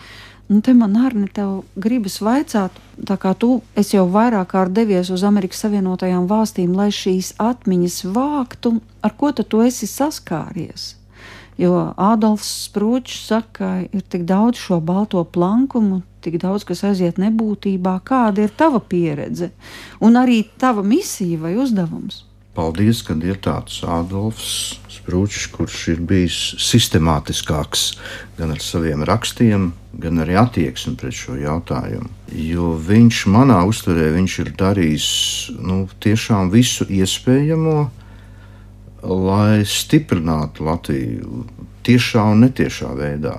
Un 0.46 0.62
te 0.62 0.76
man 0.78 0.94
arī 1.02 1.64
gribas 1.82 2.20
vaicāt, 2.22 2.76
tā 3.02 3.16
kā 3.18 3.32
tu 3.34 3.64
jau 3.96 4.04
vairāk 4.14 4.52
kārt 4.52 4.76
devies 4.78 5.10
uz 5.10 5.24
Amerikas 5.26 5.64
Savienotajām 5.66 6.28
valstīm, 6.30 6.76
lai 6.78 6.92
šīs 6.94 7.32
atmiņas 7.42 8.04
vāktu, 8.14 8.76
ar 9.02 9.16
ko 9.18 9.32
tu 9.42 9.64
esi 9.66 9.90
saskāries? 9.90 10.94
Jo 11.58 11.96
Ādams 11.98 12.46
Sprūčs 12.68 13.26
saka, 13.32 13.50
ka 13.58 13.70
ir 13.88 14.04
tik 14.12 14.28
daudz 14.30 14.60
šo 14.60 14.82
balto 14.84 15.24
plankumu, 15.24 16.04
tik 16.22 16.38
daudz, 16.44 16.68
kas 16.68 16.84
aiziet 16.86 17.18
nebūtībā. 17.22 17.98
Kāda 18.06 18.46
ir 18.46 18.54
tava 18.54 18.84
pieredze 18.84 19.50
un 20.04 20.20
arī 20.20 20.44
tava 20.62 20.84
misija 20.86 21.40
vai 21.42 21.56
uzdevums? 21.58 22.26
Paldies, 22.56 23.02
ka 23.08 23.18
ir 23.24 23.40
tāds 23.42 23.82
Ādams 23.82 24.78
Sprūčs, 25.06 25.52
kurš 25.54 25.82
ir 25.94 26.00
bijis 26.02 26.36
sistemātiskāks 26.66 27.92
gan 28.40 28.56
ar 28.56 28.62
saviem 28.64 29.04
rakstiem, 29.06 29.68
gan 30.02 30.18
arī 30.24 30.34
attieksmi 30.42 30.96
pret 30.98 31.14
šo 31.14 31.36
jautājumu. 31.38 32.10
Jo 32.34 32.72
viņš 32.82 33.20
manā 33.30 33.60
uztverē 33.70 34.08
viņš 34.16 34.38
ir 34.42 34.50
darījis 34.58 35.10
nu, 35.62 35.84
tiešām 36.02 36.50
visu 36.50 36.90
iespējamo, 36.90 37.76
lai 39.06 39.62
stiprinātu 39.70 40.66
Latviju 40.66 41.46
tiešā 41.86 42.26
un 42.34 42.42
netiešā 42.48 42.90
veidā. 42.98 43.38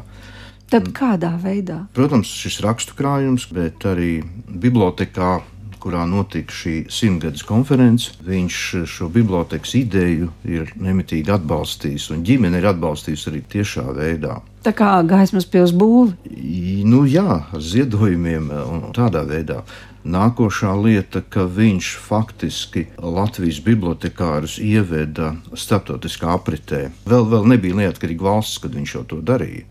Tad 0.71 0.93
kādā 0.95 1.33
veidā? 1.43 1.81
Protams, 1.99 2.31
šis 2.31 2.61
rakstu 2.63 2.95
krājums, 2.95 3.51
bet 3.51 3.83
arī 3.91 4.21
bibliotekā 4.47 5.41
kurā 5.87 6.03
notika 6.11 6.51
šī 6.51 6.75
simtgades 6.91 7.45
konference. 7.47 8.17
Viņš 8.27 8.61
šo 8.91 9.07
bibliotekas 9.15 9.77
ideju 9.79 10.33
ir 10.43 10.73
nemitīgi 10.83 11.31
atbalstījis, 11.37 12.11
un 12.11 12.25
ģimene 12.27 12.59
ir 12.59 12.67
atbalstījusi 12.73 13.31
arī 13.31 13.43
tiešā 13.55 13.87
veidā. 13.95 14.41
Tā 14.67 14.73
kā 14.75 14.97
gaismas 15.07 15.47
pils 15.47 15.71
būve? 15.71 16.17
Nu, 16.91 17.05
jā, 17.07 17.43
ar 17.55 17.63
ziedojumiem 17.63 18.51
un 18.65 18.89
tādā 18.97 19.23
veidā. 19.29 19.61
Nākošā 20.07 20.73
lieta, 20.79 21.23
ka 21.23 21.47
viņš 21.51 21.91
faktiski 22.03 22.85
Latvijas 23.03 23.59
bibliotekārus 23.63 24.59
ieveda 24.63 25.33
starptautiskā 25.55 26.35
apritē. 26.35 26.89
Vēl, 27.07 27.27
vēl 27.31 27.47
nebija 27.55 27.79
neatkarīga 27.85 28.27
valsts, 28.27 28.61
kad 28.63 28.75
viņš 28.75 28.99
jau 28.99 29.07
to 29.15 29.23
darīja 29.23 29.67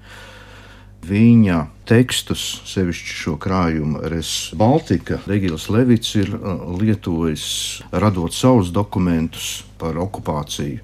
viņa 1.06 1.60
tekstus, 1.86 2.44
sevišķi 2.70 3.18
šo 3.22 3.36
krājumu 3.42 4.02
Res 4.10 4.32
Baltica, 4.58 5.20
Regils 5.30 5.70
Levits 5.74 6.16
ir 6.18 6.32
uh, 6.36 6.66
lietojis, 6.80 7.46
radot 7.94 8.34
savus 8.34 8.74
dokumentus 8.74 9.64
par 9.82 9.98
okupāciju. 10.02 10.82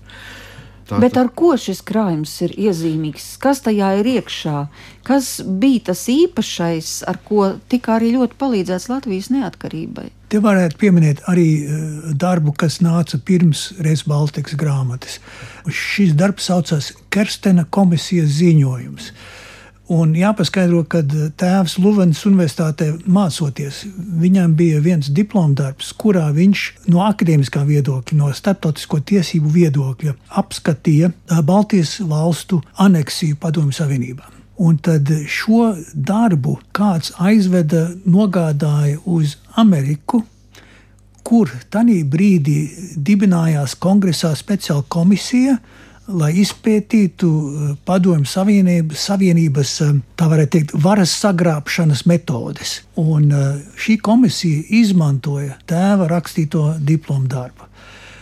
Tātad... 0.91 1.03
Bet 1.05 1.17
ar 1.17 1.29
ko 1.31 1.53
šis 1.55 1.79
krājums 1.87 2.33
ir 2.43 2.51
iezīmīgs? 2.59 3.37
Kas 3.41 3.61
tajā 3.63 3.93
ir 4.01 4.09
iekšā? 4.17 4.65
Kas 5.07 5.37
bija 5.45 5.85
tas 5.91 6.01
īpašais, 6.11 6.89
ar 7.07 7.21
ko 7.23 7.53
tika 7.71 7.95
arī 7.95 8.11
ļoti 8.17 8.35
palīdzēts 8.41 8.89
Latvijas 8.91 9.31
neatkarībai? 9.31 10.09
Te 10.31 10.41
varētu 10.43 10.79
pieminēt 10.81 11.23
arī 11.31 11.47
uh, 11.63 12.09
darbu, 12.11 12.53
kas 12.59 12.81
nāca 12.83 13.19
pirms 13.23 13.69
Reizes 13.79 14.03
Baltikas 14.11 14.59
grāmatas. 14.59 15.21
Šis 15.67 16.13
darbs 16.19 16.51
saucās 16.51 16.91
Kerstena 17.13 17.65
komisijas 17.71 18.35
ziņojums 18.41 19.13
Un 19.91 20.13
jāpaskaidro, 20.15 20.83
ka 20.87 21.01
tēvs 21.03 21.73
Luvenas 21.81 22.21
universitātē 22.29 22.91
mācoties, 23.11 23.81
viņam 24.21 24.53
bija 24.55 24.79
viens 24.79 25.09
diplomdarbs, 25.11 25.89
kurā 25.99 26.29
viņš 26.35 26.65
no 26.93 27.01
akadēmiskā 27.03 27.65
viedokļa, 27.67 28.17
no 28.19 28.29
starptautisko 28.31 29.01
tiesību 29.09 29.51
viedokļa 29.51 30.13
apskatīja 30.39 31.11
Baltijas 31.43 31.97
valstu 32.07 32.61
aneksiju 32.79 33.39
Padomju 33.41 33.75
Savienībā. 33.75 34.29
Un 34.61 34.77
tad 34.77 35.09
šo 35.25 35.73
darbu 35.95 36.59
kāds 36.77 37.15
aizveda, 37.17 37.89
nogādāja 38.05 38.99
uz 39.09 39.39
Ameriku, 39.57 40.21
kur 41.25 41.49
tajā 41.73 42.03
brīdī 42.05 42.59
dibinājās 42.95 43.73
kongresā 43.81 44.35
speciāla 44.37 44.85
komisija, 44.87 45.57
lai 46.17 46.31
izpētītu 46.41 47.29
eh, 47.29 47.73
Padomju 47.85 48.27
Savienības, 48.29 49.05
Savienības 49.09 49.73
eh, 49.85 49.91
tā 50.19 50.27
varētu 50.31 50.53
teikt, 50.55 50.73
varas 50.83 51.13
sagrābšanas 51.21 52.05
metodes. 52.09 52.79
Un 53.01 53.31
eh, 53.31 53.59
šī 53.79 53.97
komisija 54.03 54.63
izmantoja 54.81 55.57
tēva 55.69 56.09
rakstīto 56.11 56.71
diplomu 56.79 57.29
darbu. 57.31 57.67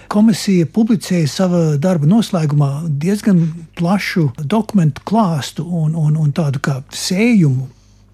Komisija 0.10 0.66
publicēja 0.74 1.30
savā 1.30 1.64
darba 1.78 2.08
noslēgumā 2.10 2.72
diezgan 3.02 3.44
plašu 3.78 4.32
dokumentu 4.42 5.04
klāstu 5.06 5.66
un, 5.66 5.94
un, 5.94 6.16
un 6.18 6.32
tādu 6.34 6.62
kā 6.66 6.80
sējumu 6.90 7.68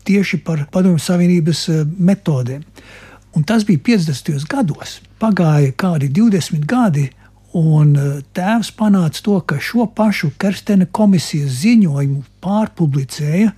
tieši 0.06 0.42
par 0.44 0.66
Padomju 0.72 1.00
Savienības 1.02 1.68
metodēm. 1.98 2.66
Un 3.36 3.44
tas 3.44 3.64
bija 3.68 3.80
50. 3.84 4.44
gados. 4.52 5.00
Pagāja 5.20 5.72
kādi 5.76 6.12
20 6.12 6.68
gadi, 6.68 7.08
un 7.56 7.96
e, 7.96 8.06
tēvs 8.36 8.74
panāca 8.76 9.24
to, 9.24 9.40
ka 9.48 9.60
šo 9.64 9.88
pašu 9.96 10.34
Kerstena 10.42 10.88
komisijas 10.92 11.62
ziņojumu 11.64 12.24
pārpublicēja 12.44 13.52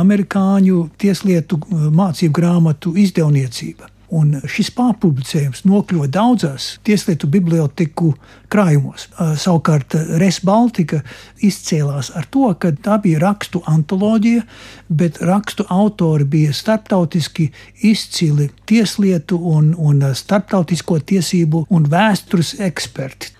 amerikāņu 0.00 0.88
tieslietu 1.00 1.60
e, 1.60 1.84
mācību 2.00 2.34
grāmatu 2.40 2.96
izdevniecība. 3.00 3.88
Un 4.08 4.38
šis 4.48 4.70
pārpublicējums 4.72 5.66
nokļuva 5.68 6.06
daudzās 6.08 6.78
tieslietu 6.88 7.28
biblioteku 7.28 8.14
krājumos. 8.48 9.04
Savukārt 9.36 9.98
Res 10.22 10.38
Baltica 10.40 11.02
izcēlās 11.44 12.08
ar 12.16 12.24
to, 12.32 12.46
ka 12.56 12.72
tā 12.72 12.96
bija 13.04 13.20
rakstu 13.26 13.60
antoloģija, 13.68 14.46
bet 14.88 15.20
rakstu 15.20 15.68
autori 15.68 16.24
bija 16.24 16.56
starptautiski 16.56 17.50
izcili 17.84 18.48
tieslietu 18.64 19.42
un, 19.52 19.74
un 19.76 20.00
starptautisko 20.16 21.02
tiesību 21.12 21.66
un 21.68 21.90
vēstures 21.92 22.56
eksperti. 22.64 23.34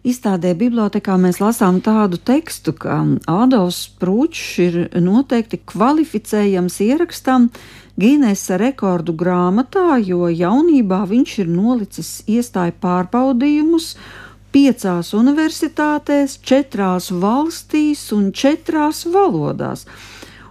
Izstādē 0.00 0.54
bibliotekā 0.56 1.18
mēs 1.20 1.42
lasām 1.42 1.82
tādu 1.84 2.16
tekstu, 2.16 2.72
ka 2.72 3.02
Ādams 3.28 3.82
Prūčs 4.00 4.46
ir 4.64 4.78
noteikti 4.96 5.60
kvalificējams 5.68 6.78
ierakstam 6.86 7.50
Gīnesa 8.00 8.56
rekordu 8.56 9.12
grāmatā, 9.12 9.98
jo 10.00 10.30
jaunībā 10.32 11.02
viņš 11.10 11.34
ir 11.42 11.52
nolicis 11.52 12.14
iestāju 12.24 12.78
pārbaudījumus 12.80 13.90
piecās 14.54 15.12
universitātēs, 15.12 16.38
četrās 16.48 17.10
valstīs 17.12 18.06
un 18.16 18.32
četrās 18.32 19.04
valodās. 19.04 19.84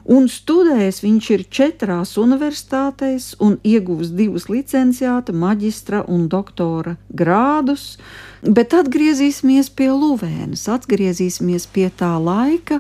Un 0.10 0.30
studējis 0.30 1.04
viņš 1.04 1.34
ir 1.34 1.50
četrās 1.50 2.16
universitātēs 2.22 3.34
un 3.46 3.58
ieguvis 3.66 4.14
divus 4.14 4.46
licenciāta, 4.50 5.34
maģistra 5.34 6.06
un 6.06 6.28
doktora 6.30 7.00
grādus. 7.10 7.96
Bet 8.40 8.72
atgriezīsimies 8.72 9.68
pie 9.76 9.90
Luvēnas, 9.92 10.64
atgriezīsimies 10.72 11.66
pie 11.74 11.90
tā 11.92 12.14
laika, 12.24 12.80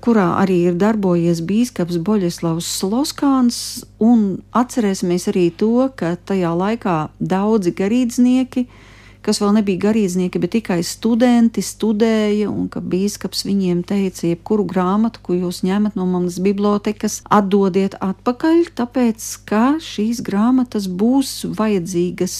kurā 0.00 0.30
arī 0.40 0.62
ir 0.70 0.78
darbojies 0.80 1.42
bīskaps 1.44 1.98
Boļeslavs 2.00 2.68
Sloskāns, 2.78 3.58
un 4.00 4.40
atcerēsimies 4.56 5.28
arī 5.28 5.50
to, 5.52 5.90
ka 5.96 6.14
tajā 6.16 6.54
laikā 6.56 6.96
daudzi 7.20 7.74
garīdznieki, 7.76 8.64
kas 9.22 9.42
vēl 9.42 9.58
nebija 9.58 9.84
garīdznieki, 9.84 10.40
bet 10.40 10.54
tikai 10.56 10.80
studenti 10.86 11.62
studēja, 11.62 12.48
un 12.48 12.72
ka 12.72 12.80
bīskaps 12.80 13.44
viņiem 13.46 13.84
teica, 13.86 14.24
jebkuru 14.32 14.64
grāmatu, 14.72 15.20
ko 15.22 15.36
jūs 15.36 15.60
ņemat 15.68 16.00
no 16.00 16.08
manas 16.08 16.40
bibliotekas, 16.42 17.20
atdodiet 17.28 18.00
atpakaļ, 18.00 18.72
tāpēc, 18.80 19.28
ka 19.46 19.64
šīs 19.84 20.24
grāmatas 20.24 20.88
būs 20.88 21.42
vajadzīgas 21.60 22.38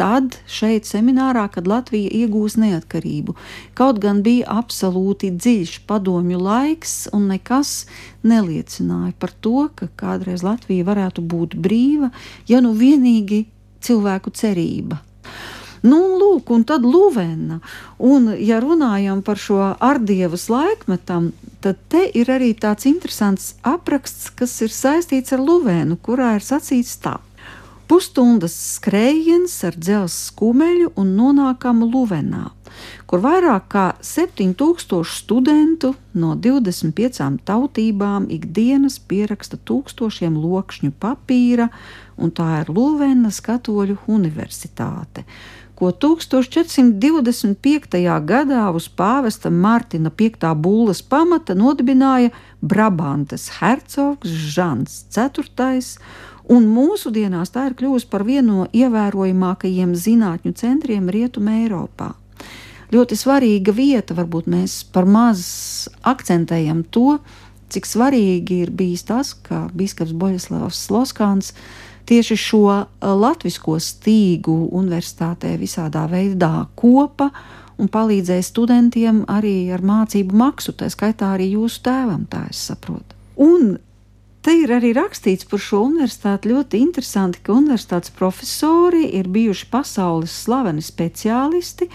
tad, 0.00 0.38
šeit, 0.48 0.88
seminārā, 0.88 1.44
kad 1.52 1.68
Latvija 1.68 2.08
iegūs 2.22 2.56
neatkarību. 2.60 3.36
Kaut 3.76 4.00
gan 4.00 4.22
bija 4.24 4.48
absolūti 4.62 5.32
dziļš 5.36 5.82
padomju 5.90 6.40
laiks, 6.40 6.94
un 7.16 7.28
nekas 7.34 7.84
neliecināja 8.24 9.12
par 9.20 9.34
to, 9.44 9.68
ka 9.76 9.90
kādreiz 10.00 10.44
Latvija 10.46 10.88
varētu 10.88 11.24
būt 11.24 11.58
brīva, 11.60 12.10
ja 12.48 12.62
nu 12.64 12.72
vienīgi 12.76 13.44
cilvēku 13.84 14.32
cerība. 14.36 15.02
Nu, 15.80 16.00
lūk, 16.20 16.50
un 16.52 16.64
tad 16.68 16.84
Lūvēna. 16.84 17.60
Un, 18.04 18.28
ja 18.36 18.58
runājam 18.60 19.22
par 19.24 19.40
šo 19.40 19.62
ardievas 19.80 20.50
laikmetam, 20.52 21.30
tad 21.64 21.80
te 21.92 22.04
ir 22.20 22.28
arī 22.32 22.52
tāds 22.52 22.88
interesants 22.88 23.54
apraksts, 23.64 24.28
kas 24.36 24.58
ir 24.64 24.72
saistīts 24.76 25.32
ar 25.36 25.40
Lūvēnu, 25.44 25.96
kurā 26.04 26.34
ir 26.36 26.44
sacīts 26.44 26.98
tā. 27.00 27.16
Pusstundas 27.90 28.52
skrējiens 28.76 29.50
ar 29.66 29.74
dzelzceļa 29.74 30.28
skumeļu 30.30 30.92
un 31.00 31.08
nonākam 31.18 31.80
Luvenā, 31.82 32.52
kur 33.10 33.18
vairāk 33.24 33.64
kā 33.72 33.86
7000 34.06 35.02
studentu 35.10 35.90
no 36.14 36.36
25 36.38 37.40
tautībām 37.50 38.28
ikdienas 38.30 39.00
pieraksta 39.10 39.58
tūkstošiem 39.66 40.38
lokšņu 40.38 40.92
papīra, 41.02 41.66
un 42.14 42.30
tā 42.30 42.60
ir 42.60 42.70
Luvenas 42.70 43.42
Katoļu 43.42 43.98
universitāte 44.06 45.26
ko 45.80 45.88
1425. 45.96 47.96
gadā 48.28 48.68
uz 48.76 48.84
pāvesta 48.92 49.48
Mārtiņa 49.48 50.12
5. 50.12 50.44
būles 50.60 51.00
pamata 51.08 51.56
nodibināja 51.56 52.28
Brabantes 52.60 53.48
hercogs 53.56 54.28
Žants 54.28 55.08
IV 55.16 55.48
un 56.50 56.66
mūsdienās 56.70 57.52
tā 57.54 57.68
ir 57.70 57.76
kļuvusi 57.78 58.08
par 58.10 58.24
vienu 58.26 58.62
no 58.62 58.66
ievērojamākajiem 58.74 59.94
zinātņu 59.94 60.54
centriem 60.58 61.08
Rietumē 61.12 61.62
Eiropā. 61.64 62.12
Ļoti 62.90 63.14
svarīga 63.14 63.74
vieta, 63.74 64.16
varbūt 64.18 64.48
mēs 64.50 64.80
par 64.90 65.06
maz 65.06 65.44
akcentējam 66.02 66.82
to, 66.90 67.20
cik 67.70 67.86
svarīgi 67.86 68.64
ir 68.64 68.72
bijis 68.74 69.06
tas, 69.06 69.30
ka 69.46 69.68
biskups 69.74 70.10
Boļislavs 70.10 70.80
Sloskāns 70.88 71.52
tieši 72.10 72.34
šo 72.34 72.64
latvisko 72.98 73.76
stīgu 73.78 74.56
universitātē 74.74 75.54
visādā 75.60 76.08
veidā 76.10 76.66
kopa 76.74 77.30
un 77.80 77.88
palīdzēja 77.88 78.42
studentiem 78.44 79.22
arī 79.30 79.70
ar 79.70 79.86
mācību 79.86 80.34
maksu, 80.36 80.74
tā 80.74 80.90
skaitā 80.90 81.30
arī 81.36 81.52
jūsu 81.54 81.84
tēvam, 81.86 82.26
tā 82.30 82.48
es 82.50 82.66
saprotu. 82.72 83.14
Un 83.40 83.78
Te 84.40 84.54
ir 84.56 84.70
arī 84.72 84.94
rakstīts 84.96 85.44
par 85.48 85.60
šo 85.60 85.82
universitāti 85.84 86.48
ļoti 86.48 86.80
interesanti, 86.80 87.42
ka 87.44 87.52
universitātes 87.52 88.12
profesori 88.16 89.04
ir 89.18 89.28
bijuši 89.28 89.68
pasaules 89.68 90.32
slaveni 90.46 90.80
speciālisti, 90.80 91.90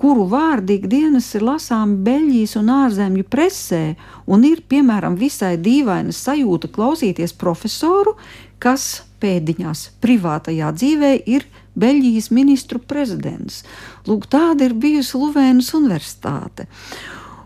kuru 0.00 0.24
vārdi 0.32 0.78
ikdienas 0.80 1.28
ir 1.36 1.44
lasāmi 1.46 2.00
Beļģijas 2.06 2.56
un 2.58 2.72
ārzemju 2.74 3.26
presē, 3.30 3.82
un 4.26 4.48
ir, 4.48 4.64
piemēram, 4.72 5.18
visai 5.20 5.58
dīvaina 5.60 6.16
sajūta 6.16 6.72
klausīties 6.72 7.36
profesoru, 7.38 8.16
kas 8.62 9.04
pēdiņās 9.22 9.90
privātajā 10.02 10.72
dzīvē 10.74 11.12
ir 11.28 11.44
Beļģijas 11.78 12.32
ministru 12.32 12.80
prezidents. 12.80 13.62
Lūk, 14.08 14.26
tāda 14.32 14.66
ir 14.66 14.74
bijusi 14.80 15.20
Luvēnas 15.20 15.70
universitāte. 15.76 16.66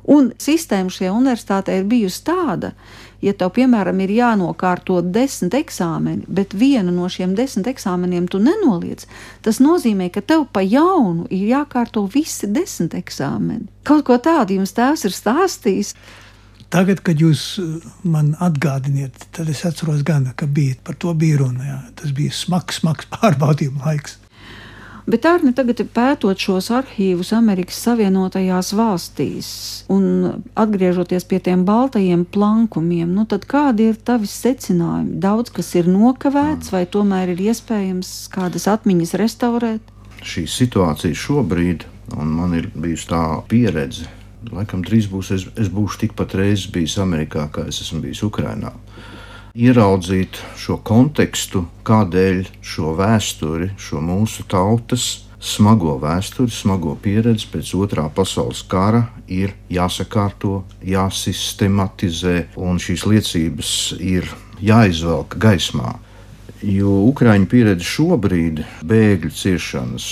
Un 0.06 0.30
sistēma 0.38 0.92
šajā 0.92 1.12
universitātē 1.12 1.80
ir 1.80 1.86
bijusi 1.90 2.22
tāda, 2.26 2.72
ka 2.72 3.05
ja 3.24 3.32
tev, 3.36 3.52
piemēram, 3.56 4.00
ir 4.04 4.12
jānokārto 4.16 5.00
desmit 5.02 5.56
eksāmeni, 5.58 6.26
bet 6.28 6.54
vienu 6.56 6.94
no 6.94 7.08
šiem 7.12 7.34
desmit 7.38 7.70
eksāmeniem 7.72 8.28
tu 8.30 8.40
nenoliedz, 8.42 9.06
tas 9.46 9.60
nozīmē, 9.62 10.10
ka 10.14 10.22
tev 10.24 10.46
pa 10.52 10.64
jaunu 10.64 11.26
ir 11.30 11.48
jākārto 11.54 12.06
visi 12.12 12.50
desmit 12.52 12.96
eksāmeni. 12.98 13.66
Kaut 13.86 14.06
ko 14.08 14.18
tādu 14.22 14.58
jums 14.58 14.74
tēvs 14.76 15.06
ir 15.08 15.16
stāstījis. 15.16 15.94
Tagad, 16.72 17.00
kad 17.06 17.20
jūs 17.22 17.42
uh, 17.62 17.76
man 18.02 18.32
atgādiniet, 18.42 19.28
tad 19.36 19.48
es 19.52 19.62
atceros, 19.68 20.02
gan, 20.06 20.32
ka 20.34 20.48
bija, 20.50 20.74
par 20.84 20.98
to 20.98 21.14
bija 21.14 21.38
runa. 21.44 21.62
Jā. 21.62 21.80
Tas 22.00 22.14
bija 22.16 22.34
smags, 22.34 22.80
smags 22.82 23.06
pārbaudījuma 23.14 23.86
laiks. 23.86 24.18
Bet 25.06 25.26
Arni 25.30 25.52
tagad 25.54 25.84
pētot 25.94 26.40
šos 26.42 26.72
arhīvus 26.74 27.30
Amerikas 27.36 27.78
Savienotajās 27.84 28.72
valstīs 28.74 29.48
un 29.92 30.42
atgriežoties 30.58 31.28
pie 31.30 31.38
tiem 31.46 31.62
baltajiem 31.68 32.24
plankumiem, 32.26 33.12
nu 33.14 33.22
tad 33.30 33.46
kādi 33.46 33.92
ir 33.92 34.00
tavi 34.02 34.26
secinājumi? 34.26 35.20
Daudz 35.22 35.54
kas 35.54 35.70
ir 35.78 35.86
nokavēts, 35.86 36.72
vai 36.74 36.82
tomēr 36.90 37.36
ir 37.36 37.44
iespējams 37.52 38.12
kādas 38.34 38.66
atmiņas 38.72 39.14
restaurēt? 39.22 39.94
Šī 40.26 40.48
situācija 40.50 41.14
šobrīd, 41.14 41.86
un 42.18 42.36
man 42.40 42.58
ir 42.58 42.72
bijusi 42.74 43.12
tā 43.14 43.24
pieredze 43.46 44.10
laikam 44.52 44.82
drīz 44.86 45.08
būs, 45.10 45.30
es, 45.34 45.46
es 45.58 45.70
būšu 45.72 46.04
tikpat 46.04 46.34
reizes 46.38 46.70
bijis 46.72 46.96
Amerikā, 47.02 47.48
kā 47.52 47.66
es 47.70 47.80
esmu 47.84 48.02
bijis 48.04 48.22
Ukrajinā. 48.26 48.72
Ieraudzīt 49.56 50.36
šo 50.60 50.74
kontekstu, 50.84 51.62
kādēļ 51.88 52.42
šo 52.60 52.90
vēsturi, 52.98 53.70
šo 53.80 54.02
mūsu 54.04 54.44
tautas 54.52 55.06
smago 55.40 55.94
vēsturi, 56.02 56.52
smago 56.52 56.92
pieredzi 57.00 57.48
pēc 57.54 57.70
otrā 57.78 58.04
pasaules 58.12 58.60
kara 58.68 59.06
ir 59.32 59.54
jāsakārto, 59.72 60.58
jāsistematizē, 60.84 62.34
un 62.60 62.76
šīs 62.76 63.06
liecības 63.08 63.72
ir 63.96 64.28
jāizvelk 64.60 65.38
gaismā. 65.40 65.94
Jo 66.60 66.92
Ukrāņu 67.08 67.48
pieredze 67.48 67.88
šobrīd, 67.96 68.60
bēgļu 68.84 69.32
ciešanas 69.40 70.10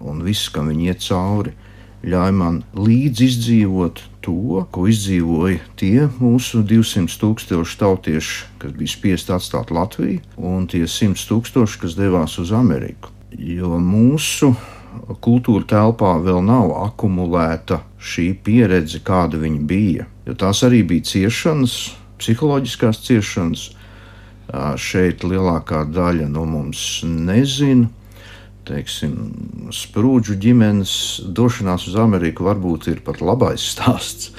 un 0.00 0.24
viss, 0.24 0.48
kam 0.48 0.72
viņi 0.72 0.88
iet 0.94 1.04
cauri, 1.04 1.52
ļauj 2.06 2.32
man 2.38 2.62
līdzi 2.78 3.26
izdzīvot 3.26 4.02
to, 4.22 4.64
ko 4.70 4.86
izdzīvoja 4.90 5.58
tie 5.80 6.06
mūsu 6.20 6.62
200 6.62 7.18
tūkstoši 7.20 7.78
tautieši, 7.80 8.40
kas 8.62 8.74
bija 8.78 8.92
spiest 8.92 9.32
atstāt 9.34 9.72
Latviju, 9.74 10.20
un 10.38 10.68
tie 10.70 10.84
100 10.86 11.26
tūkstoši, 11.30 11.80
kas 11.82 11.96
devās 11.98 12.38
uz 12.38 12.52
Ameriku. 12.54 13.10
Jo 13.34 13.76
mūsu 13.82 14.54
kultūra 15.24 15.66
telpā 15.68 16.14
vēl 16.22 16.40
nav 16.46 16.72
akumulēta 16.84 17.82
šī 17.98 18.30
pieredze, 18.44 19.02
kāda 19.04 19.40
viņa 19.40 19.64
bija. 19.68 20.06
Jo 20.26 20.36
tās 20.38 20.62
arī 20.66 20.84
bija 20.86 21.06
ciešanas, 21.08 21.76
psiholoģiskās 22.20 23.02
ciešanas. 23.06 23.68
Šeit 24.80 25.26
lielākā 25.28 25.82
daļa 25.92 26.30
no 26.32 26.46
mums 26.48 27.02
nezina, 27.04 27.90
teiksim, 28.68 29.16
sprūdžu 29.74 30.36
ģimenes 30.40 30.92
došanās 31.34 31.88
uz 31.90 31.96
Ameriku 32.00 32.46
varbūt 32.46 32.90
ir 32.92 33.02
pat 33.06 33.22
labais 33.24 33.64
stāsts. 33.74 34.32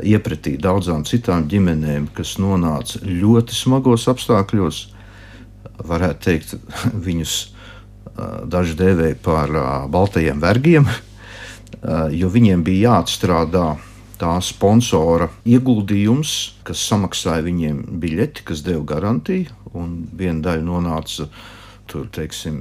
Iepratī 0.00 0.54
daudzām 0.56 1.02
citām 1.04 1.44
ģimenēm, 1.50 2.06
kas 2.16 2.38
nonāca 2.40 3.02
ļoti 3.04 3.56
smagos 3.56 4.06
apstākļos, 4.08 4.82
varētu 5.88 6.24
teikt, 6.28 6.54
viņus 7.08 7.36
daži 8.52 8.76
dēvēja 8.76 9.16
par 9.24 9.52
baltajiem 9.92 10.40
vergiem, 10.42 10.88
jo 12.12 12.28
viņiem 12.32 12.64
bija 12.64 12.92
jāatstrādā 12.92 13.70
tā 14.20 14.34
sponsora 14.44 15.28
ieguldījums, 15.48 16.34
kas 16.66 16.84
samaksāja 16.90 17.42
viņiem 17.46 17.82
biļeti, 18.02 18.44
kas 18.46 18.62
deva 18.62 18.84
garantiju, 18.92 19.50
un 19.74 19.96
viena 20.14 20.44
daļa 20.44 20.66
nonāca 20.66 21.26
tur, 21.92 22.06
teiksim, 22.12 22.56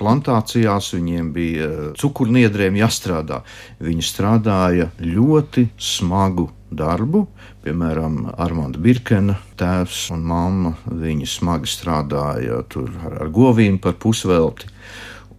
plantācijās, 0.00 0.92
viņiem 0.96 1.30
bija 1.34 1.70
cukurniedrēm 2.00 2.76
jāstrādā. 2.78 3.40
Viņi 3.82 4.04
strādāja 4.04 4.90
ļoti 5.00 5.68
smagu 5.80 6.50
darbu. 6.74 7.24
Piemēram, 7.64 8.20
Armāna 8.36 8.80
Birkena 8.80 9.38
tēvs 9.58 10.10
un 10.14 10.26
mamma. 10.28 10.74
Viņi 10.84 11.28
smagi 11.30 11.70
strādāja 11.70 12.60
ar, 12.60 12.98
ar 13.24 13.32
govīm 13.32 13.80
par 13.82 13.96
pusvelti. 14.00 14.68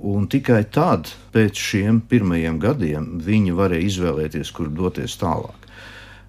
Un 0.05 0.27
tikai 0.29 0.63
tad, 0.69 1.09
pēc 1.33 1.59
šiem 1.69 2.01
pirmajiem 2.09 2.57
gadiem, 2.61 3.05
viņi 3.25 3.53
varēja 3.55 3.89
izvēlēties, 3.89 4.51
kur 4.53 4.67
doties 4.69 5.15
tālāk. 5.21 5.69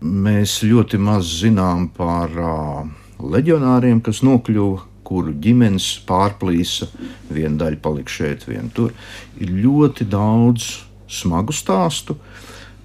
Mēs 0.01 0.61
ļoti 0.65 1.01
maz 1.01 1.29
zinām 1.41 1.89
par 1.97 2.33
uh, 2.37 2.85
leģionāriem, 3.21 4.03
kas 4.05 4.23
nokļuva 4.25 4.85
kuru 5.07 5.35
ģimenes 5.43 5.87
pārplīsa, 6.09 6.89
viena 7.31 7.63
daļa 7.65 7.81
palika 7.83 8.13
šeit, 8.19 8.47
viena 8.49 8.71
tur. 8.75 8.95
Ir 9.39 9.53
ļoti 9.55 10.09
daudz 10.11 10.69
smagu 11.07 11.55
stāstu, 11.55 12.19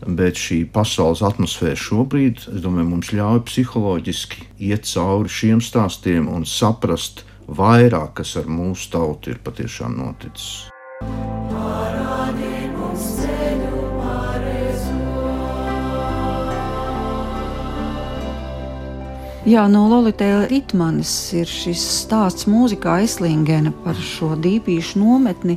bet 0.06 0.40
šī 0.40 0.64
pasaules 0.74 1.22
atmosfēra 1.26 1.78
šobrīd, 1.78 2.46
es 2.54 2.64
domāju, 2.64 2.90
mums 2.94 3.12
ļauj 3.14 3.44
psiholoģiski 3.50 4.48
iet 4.70 4.90
cauri 4.90 5.30
šiem 5.30 5.62
stāstiem 5.62 6.30
un 6.32 6.48
saprast 6.50 7.26
vairāk, 7.48 8.18
kas 8.22 8.38
ar 8.42 8.50
mūsu 8.50 8.94
tautu 8.96 9.36
ir 9.36 9.42
patiešām 9.46 9.98
noticis. 10.02 10.72
Jā, 19.42 19.64
no 19.66 19.88
Lolitēla 19.90 20.44
Ritmanis 20.52 21.12
ir 21.34 21.50
šis 21.50 21.82
stāsts 22.04 22.46
mūzikā 22.46 23.00
Eslingena 23.02 23.72
par 23.74 23.98
šo 23.98 24.36
dīpīšu 24.38 25.00
nometni, 25.02 25.56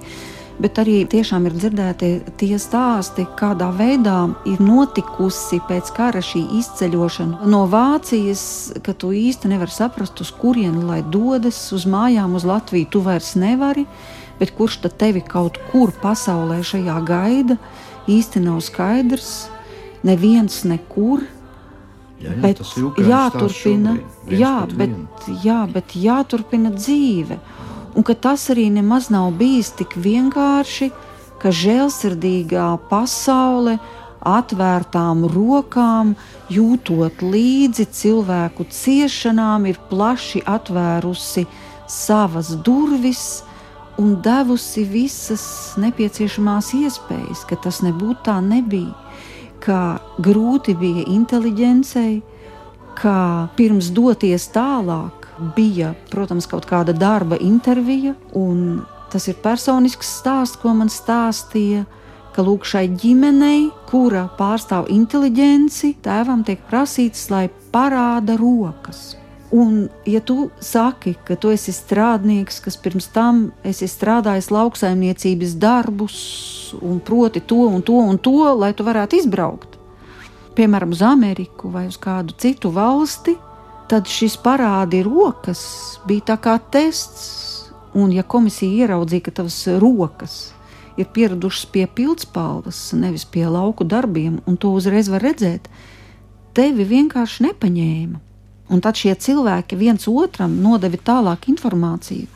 bet 0.57 0.81
arī 0.81 1.03
tiešām 1.13 1.45
ir 1.51 1.59
dzirdēti 1.59 2.09
tie 2.41 2.57
stāsti, 2.57 3.27
kādā 3.37 3.69
veidā 3.77 4.23
ir 4.49 4.63
notikusi 4.65 5.61
pēc 5.69 5.93
kara 5.99 6.25
šī 6.25 6.47
izceļošana 6.63 7.51
no 7.53 7.67
Vācijas, 7.69 8.47
ka 8.81 8.97
tu 8.97 9.13
īsti 9.13 9.53
nevari 9.53 9.77
saprast, 9.77 10.25
uz 10.25 10.33
kurieni 10.33 10.81
lai 10.89 11.03
dodas, 11.05 11.61
uz 11.77 11.85
mājām, 11.85 12.41
uz 12.41 12.49
Latviju 12.49 12.89
tu 12.89 13.05
vairs 13.05 13.35
nevari, 13.37 13.85
bet 14.41 14.57
kurš 14.57 14.81
tad 14.87 14.97
tevi 15.05 15.21
kaut 15.21 15.61
kur 15.69 15.93
pasaulē 16.01 16.63
šajā 16.65 16.97
gaida, 17.05 17.61
īsti 18.09 18.47
nav 18.49 18.65
skaidrs, 18.65 19.51
neviens 20.09 20.63
nekur 20.65 21.29
Jā, 22.23 22.31
jā, 22.31 22.41
bet 22.41 22.61
jāturpina, 23.09 23.97
jā, 24.31 24.55
bet, 24.71 24.95
jā, 25.43 25.65
bet 25.71 25.97
jāturpina 25.99 26.71
dzīve. 26.75 27.39
Un 27.95 28.07
ka 28.07 28.15
tas 28.15 28.47
arī 28.55 28.69
nemaz 28.75 29.11
nav 29.11 29.33
bijis 29.39 29.73
tik 29.79 29.97
vienkārši, 29.99 30.91
ka 31.43 31.53
žēlsirdīgā 31.55 32.69
pasaule 32.89 33.77
atvērtām 34.25 35.27
rokām, 35.35 36.15
jūtot 36.49 37.21
līdzi 37.21 37.87
cilvēku 37.93 38.67
ciešanām, 38.73 39.69
ir 39.69 39.81
plaši 39.91 40.45
atvērusi 40.49 41.45
savas 41.91 42.55
durvis 42.65 43.43
un 44.01 44.17
devusi 44.25 44.87
visas 44.89 45.45
nepieciešamās 45.79 46.73
iespējas, 46.79 47.45
ka 47.47 47.61
tas 47.67 47.83
nebūtu 47.85 48.25
tā 48.31 48.41
nebija 48.43 49.04
ka 49.65 49.99
grūti 50.21 50.75
bija 50.77 51.05
inteligencei, 51.09 52.21
ka 52.99 53.49
pirms 53.57 53.91
doties 53.95 54.47
tālāk 54.55 55.25
bija, 55.57 55.95
protams, 56.13 56.47
kaut 56.51 56.69
kāda 56.71 56.95
darba 56.95 57.39
intervija, 57.41 58.15
tas 59.11 59.29
ir 59.31 59.39
personisks 59.43 60.11
stāsts, 60.21 60.61
ko 60.61 60.75
man 60.75 60.93
stāstīja. 60.93 61.85
Ka 62.35 62.43
lūk, 62.43 62.65
šai 62.67 62.89
ģimenei, 62.99 63.69
kura 63.87 64.25
pārstāv 64.35 64.89
inteligenci, 64.91 65.93
tēvam 66.03 66.43
tiek 66.43 66.59
prasīts, 66.67 67.29
lai 67.31 67.45
parāda 67.71 68.35
rokas. 68.41 69.13
Un, 69.55 69.89
ja 70.03 70.19
tu 70.19 70.49
saki, 70.59 71.13
ka 71.23 71.37
tu 71.39 71.53
esi 71.55 71.71
strādnieks, 71.71 72.57
kas 72.65 72.75
pirms 72.81 73.07
tam 73.15 73.53
esi 73.63 73.87
strādājis 73.87 74.51
lauksaimniecības 74.51 75.53
darbus, 75.63 76.17
un 76.83 76.99
proti 76.99 77.39
to 77.39 77.61
un 77.71 77.85
to 77.87 78.01
un 78.03 78.19
to, 78.19 78.35
lai 78.59 78.73
tu 78.75 78.87
varētu 78.87 79.21
izbraukt, 79.21 79.77
piemēram, 80.59 80.91
uz 80.97 81.05
Ameriku 81.07 81.71
vai 81.71 81.85
uz 81.87 82.01
kādu 82.03 82.35
citu 82.35 82.73
valsti, 82.75 83.37
tad 83.87 84.11
šis 84.11 84.35
parādi 84.43 85.05
rokas 85.07 85.63
bija 86.09 86.33
tā 86.35 86.41
kā 86.43 86.59
tests. 86.59 87.31
Un, 87.95 88.11
ja 88.11 88.27
komisija 88.27 88.89
ieraudzīja, 88.89 89.29
ka 89.29 89.37
tavas 89.39 89.61
rokas 89.79 90.39
ir 90.99 91.07
pieradušas 91.15 91.69
pie 91.71 91.87
pildspalvas, 91.87 92.89
nevis 92.99 93.23
pie 93.23 93.47
lauku 93.47 93.87
darbiem, 93.87 94.41
un 94.51 94.59
to 94.59 94.75
uzreiz 94.75 95.07
var 95.15 95.23
redzēt, 95.23 95.71
tevi 96.59 96.91
vienkārši 96.91 97.53
nepaņēma. 97.53 98.24
Un 98.73 98.81
tad 98.81 98.97
šie 98.97 99.13
cilvēki 99.15 99.77
viens 99.77 100.07
otram 100.09 100.57
nodeva 100.65 100.97
tālāk 100.97 101.51
informāciju, 101.53 102.29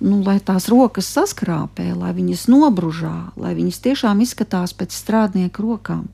nu, 0.00 0.22
lai 0.24 0.38
tās 0.40 0.70
rokas 0.72 1.10
saskrāpē, 1.12 1.90
lai 1.92 2.14
viņas 2.16 2.46
nobružā, 2.48 3.32
lai 3.36 3.52
viņas 3.58 3.82
tiešām 3.84 4.22
izskatās 4.24 4.72
pēc 4.76 4.96
strādnieka 4.96 5.60
rokām. 5.62 6.08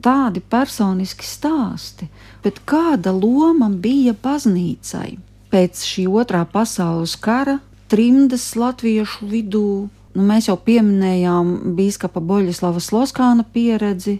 Tādi 0.00 0.40
personiski 0.40 1.26
stāsti, 1.28 2.08
bet 2.44 2.60
kāda 2.68 3.12
loma 3.12 3.68
bija 3.68 4.14
baznīcai 4.16 5.18
pēc 5.52 5.82
šī 5.84 6.06
otrā 6.08 6.44
pasaules 6.48 7.16
kara, 7.20 7.58
trimdas 7.90 8.52
latviešu 8.56 9.28
vidū? 9.28 9.88
Nu, 10.14 10.24
mēs 10.26 10.48
jau 10.48 10.56
pieminējām 10.58 11.74
biskupa 11.78 12.22
Boļislava 12.22 12.80
Sloskāna 12.82 13.44
pieredzi. 13.44 14.18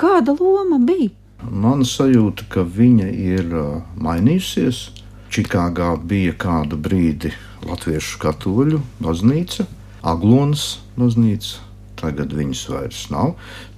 Kāda 0.00 0.36
loma 0.38 0.78
bija? 0.80 1.10
Mana 1.50 1.86
sajūta, 1.86 2.46
ka 2.52 2.62
viņa 2.62 3.08
ir 3.10 3.54
mainījusies. 3.98 4.90
Čikāgā 5.32 5.94
bija 5.96 6.34
kādu 6.36 6.76
brīdi 6.76 7.32
Latviešu 7.64 8.18
katoļu 8.20 8.82
baznīca, 9.00 9.64
Aglonas 10.04 10.82
baznīca. 10.98 11.62
Tagad 12.02 12.34
viņas 12.34 12.62
vairs 12.68 13.00
nav. 13.14 13.32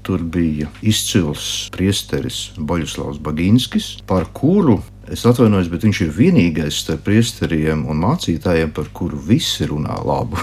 Tur 0.05 0.25
bija 0.25 0.71
izcils 0.85 1.69
priesteris 1.73 2.51
Boļuslavs 2.59 3.21
Bagīnskis, 3.25 3.89
par 4.09 4.27
kuru 4.37 4.81
es 5.13 5.25
atvainojos, 5.29 5.71
bet 5.73 5.85
viņš 5.87 6.03
ir 6.05 6.13
vienīgais 6.17 6.83
starp 6.85 7.05
priesteriem 7.09 7.87
un 7.89 8.01
mācītājiem, 8.05 8.73
par 8.77 8.89
kuru 8.97 9.21
visi 9.21 9.69
runā 9.69 9.97
labu. 10.05 10.41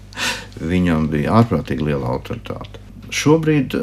Viņam 0.72 1.08
bija 1.12 1.40
ārprātīgi 1.40 1.90
liela 1.90 2.14
autoritāte. 2.16 2.80
Šobrīd 3.12 3.74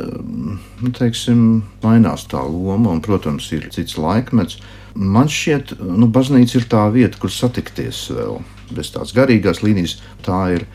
nu, 0.82 0.92
teiksim, 0.96 1.64
mainās 1.84 2.28
tā 2.32 2.42
loma, 2.44 2.94
un, 2.94 3.02
protams, 3.04 3.50
ir 3.56 3.70
cits 3.74 3.98
laikmets. 4.00 4.60
Man 4.94 5.30
šķiet, 5.32 5.76
ka 5.80 5.94
nu, 6.02 6.10
baznīca 6.14 6.60
ir 6.60 6.68
tā 6.70 6.84
vieta, 6.94 7.20
kur 7.22 7.34
satikties 7.34 8.06
vēl 8.14 8.42
bez 8.74 8.92
tādas 8.94 9.14
garīgās 9.16 9.64
līnijas. 9.66 9.98
Tā 10.26 10.42
ir 10.58 10.68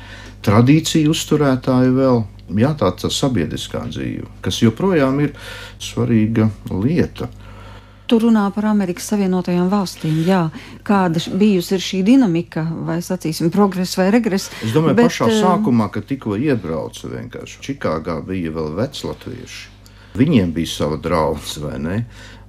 tradīcija 0.47 1.11
uzturētāja 1.11 1.95
vēl. 1.95 2.25
Jā, 2.59 2.73
tā 2.81 2.95
ir 2.97 3.13
sabiedriskā 3.13 3.83
dzīve, 3.91 4.29
kas 4.45 4.63
joprojām 4.63 5.19
ir 5.21 5.35
svarīga 5.85 6.49
lieta. 6.73 7.29
Tur 8.09 8.25
runā 8.25 8.47
par 8.55 8.65
Amerikas 8.71 9.11
Savienotajām 9.13 9.67
valstīm. 9.69 10.23
Jā, 10.25 10.47
kāda 10.87 11.21
bijusi 11.37 11.77
šī 11.83 12.01
dinamika, 12.07 12.63
vai 12.89 13.03
sacīsim, 13.05 13.51
progress 13.53 13.99
vai 14.01 14.09
regress. 14.15 14.49
Es 14.65 14.73
domāju, 14.73 14.97
bet, 14.97 15.11
pašā 15.11 15.29
uh, 15.29 15.35
sākumā, 15.43 15.91
kad 15.93 16.09
tikko 16.09 16.39
iebraucu 16.41 17.11
vienkārši 17.13 17.61
Čikāgā, 17.67 18.23
bija 18.25 18.55
vēl 18.57 18.73
veclatvieši. 18.79 19.61
Viņiem 20.17 20.55
bija 20.57 20.73
sava 20.73 20.97
draudzene, 21.05 21.67
vai 21.67 21.79
ne? 21.85 21.99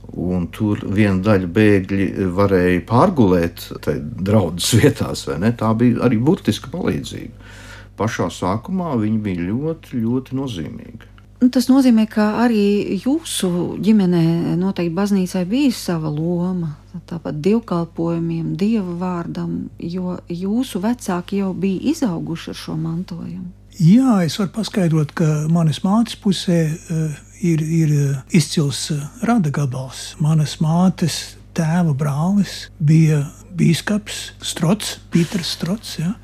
Un 0.09 0.47
tur 0.55 0.79
viena 0.87 1.19
daļa 1.27 1.51
bēgļi 1.53 2.07
varēja 2.39 2.79
pārgulēt 2.89 3.67
draudzes 3.85 4.79
vietās, 4.79 5.27
vai 5.27 5.41
ne? 5.43 5.51
Tā 5.59 5.73
bija 5.77 6.05
arī 6.07 6.21
burtiska 6.23 6.71
palīdzība. 6.71 7.51
Pašā 7.99 8.29
sākumā 8.31 8.95
viņi 9.03 9.21
bija 9.27 9.49
ļoti, 9.51 9.99
ļoti 10.05 10.39
nozīmīgi. 10.39 11.08
Nu, 11.39 11.47
tas 11.47 11.69
nozīmē, 11.71 12.03
ka 12.11 12.25
arī 12.43 12.99
jūsu 12.99 13.49
ģimenē 13.79 14.57
noteikti 14.59 14.91
baznīcai 14.95 15.45
bija 15.47 15.71
sava 15.71 16.11
loma. 16.11 16.73
Tāpat 17.07 17.37
dievkalpojumiem, 17.45 18.57
dieva 18.59 18.95
vārdam, 18.99 19.69
jo 19.79 20.17
jūsu 20.27 20.81
vecāki 20.83 21.39
jau 21.39 21.53
bija 21.55 21.93
izauguši 21.93 22.51
ar 22.51 22.59
šo 22.59 22.75
mantojumu. 22.81 23.47
Jā, 23.79 24.17
es 24.25 24.35
varu 24.35 24.51
paskaidrot, 24.57 25.13
ka 25.15 25.27
manas 25.47 25.79
mātes 25.85 26.17
pusē 26.19 26.59
uh, 26.67 27.15
ir, 27.39 27.63
ir 27.63 27.93
uh, 27.95 28.21
izcils 28.35 28.89
uh, 28.91 29.05
rada 29.23 29.53
gabals. 29.55 30.17
Manas 30.19 30.57
mātes 30.59 31.37
tēva 31.55 31.95
brālis 31.95 32.65
bija 32.83 33.21
bīskaps 33.55 34.33
Strots, 34.43 34.97
Pīters 35.13 35.55
Strots. 35.55 35.95
Ja? 36.01 36.17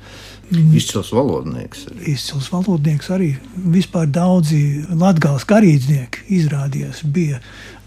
Izcils 0.50 1.10
valodnieks. 1.10 1.86
Arī. 1.90 2.12
Izcils 2.12 2.46
valodnieks 2.52 3.08
arī. 3.10 3.32
Vispār 3.74 4.06
daudzi 4.06 4.60
latgāles 4.94 5.46
garīdznieki 5.48 6.28
izrādījās 6.38 7.02
bija 7.10 7.40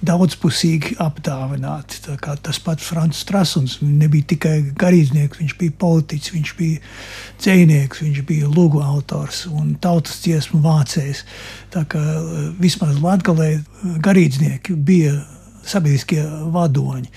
daudzpusīgi 0.03 0.97
apdāvināti. 1.03 2.01
Tas 2.19 2.59
pats 2.63 2.87
Francis 2.87 3.23
Strasuns 3.23 3.77
nebija 3.83 4.27
tikai 4.33 4.55
garīdznieks, 4.79 5.39
viņš 5.39 5.55
bija 5.59 5.75
politiķis, 5.79 6.35
viņš 6.35 6.53
bija 6.59 6.83
dzēnieks, 7.39 8.03
viņš 8.05 8.21
bija 8.27 8.51
lūgu 8.51 8.83
autors 8.83 9.45
un 9.47 9.75
tautas 9.81 10.19
dziesmu 10.23 10.61
vācējs. 10.63 11.25
Tā 11.75 11.85
kā 11.89 12.03
eh, 12.03 12.39
vismaz 12.59 12.99
latgalē 13.03 13.53
garīdznieki 14.03 14.75
bija 14.75 15.15
sabiedriskie 15.67 16.23
vadoņi. 16.51 17.11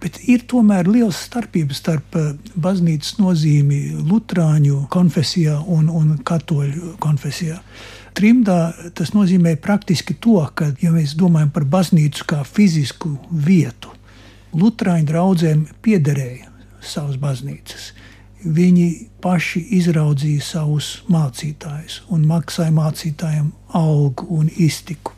Bet 0.00 0.16
ir 0.32 0.46
tomēr 0.48 0.88
liels 0.88 1.18
starpības 1.26 1.80
starp 1.82 2.16
eh, 2.16 2.32
baznīcas 2.56 3.18
nozīmi 3.20 3.80
Lutāņu 4.00 4.86
konfesijā 4.92 5.58
un, 5.60 5.90
un 5.92 6.14
Katoļu 6.24 6.94
konfesijā. 7.02 7.60
Trimdā 8.16 8.58
tas 8.96 9.12
nozīmē 9.14 9.54
praktiski 9.62 10.16
to, 10.18 10.40
ka, 10.56 10.72
ja 10.82 10.90
mēs 10.94 11.14
domājam 11.20 11.52
par 11.54 11.68
baznīcu 11.68 12.26
kā 12.32 12.42
fizisku 12.48 13.14
vietu, 13.30 13.92
Lutāņu 14.56 15.06
draugiem 15.06 15.66
piederēja 15.84 16.48
savas 16.82 17.20
baznīcas. 17.20 17.92
Viņi 18.40 18.88
paši 19.20 19.60
izraudzīja 19.76 20.42
savus 20.42 20.88
mācītājus 21.12 22.00
un 22.10 22.24
maksāja 22.26 22.72
mācītājiem 22.72 23.50
algu 23.76 24.26
un 24.40 24.48
iztiku. 24.56 25.12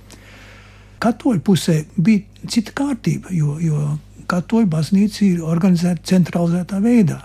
Katoļu 1.02 1.42
pusē 1.46 1.80
bija 1.96 2.48
cita 2.50 2.74
kārtība, 2.78 3.30
jo, 3.34 3.56
jo 3.62 3.78
katoļu 4.32 4.70
baznīca 4.72 5.24
ir 5.26 5.44
organizēta 5.44 6.08
centralizētā 6.14 6.80
veidā. 6.82 7.20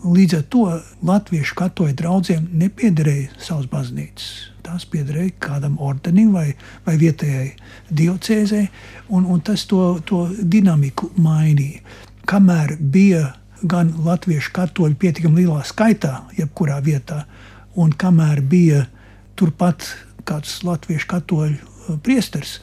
Līdz 0.00 0.36
ar 0.38 0.44
to 0.48 0.62
latviešu 1.04 1.56
katoļu 1.58 1.96
draugiem 1.96 2.46
nepiederēja 2.62 3.34
savas 3.42 3.66
baznīcas. 3.68 4.28
Tās 4.64 4.86
piederēja 4.88 5.34
kādam 5.42 5.76
ordenim 5.82 6.32
vai, 6.32 6.54
vai 6.86 6.94
vietējai 7.00 7.50
diocēzē, 7.96 8.62
un, 9.12 9.26
un 9.28 9.42
tas 9.44 9.66
to, 9.68 9.98
to 10.08 10.22
dinamiku 10.40 11.10
mainīja. 11.20 11.82
Kamēr 12.28 12.76
bija 12.80 13.34
gan 13.60 13.92
latviešu 14.06 14.54
katoļu 14.56 14.96
pietiekami 15.00 15.42
lielā 15.42 15.60
skaitā, 15.68 16.14
jebkurā 16.38 16.78
vietā, 16.84 17.24
un 17.76 17.92
kamēr 17.92 18.40
bija 18.40 18.86
turpat 19.36 19.84
kāds 20.28 20.60
latviešu 20.64 21.12
katoļu 21.12 21.98
priesteris, 22.04 22.58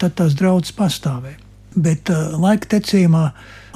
tad 0.00 0.16
tās 0.16 0.36
draudzes 0.38 0.72
pastāvēja. 0.76 1.49
Bet 1.74 2.10
uh, 2.10 2.34
laika 2.40 2.66
tecējumā 2.74 3.28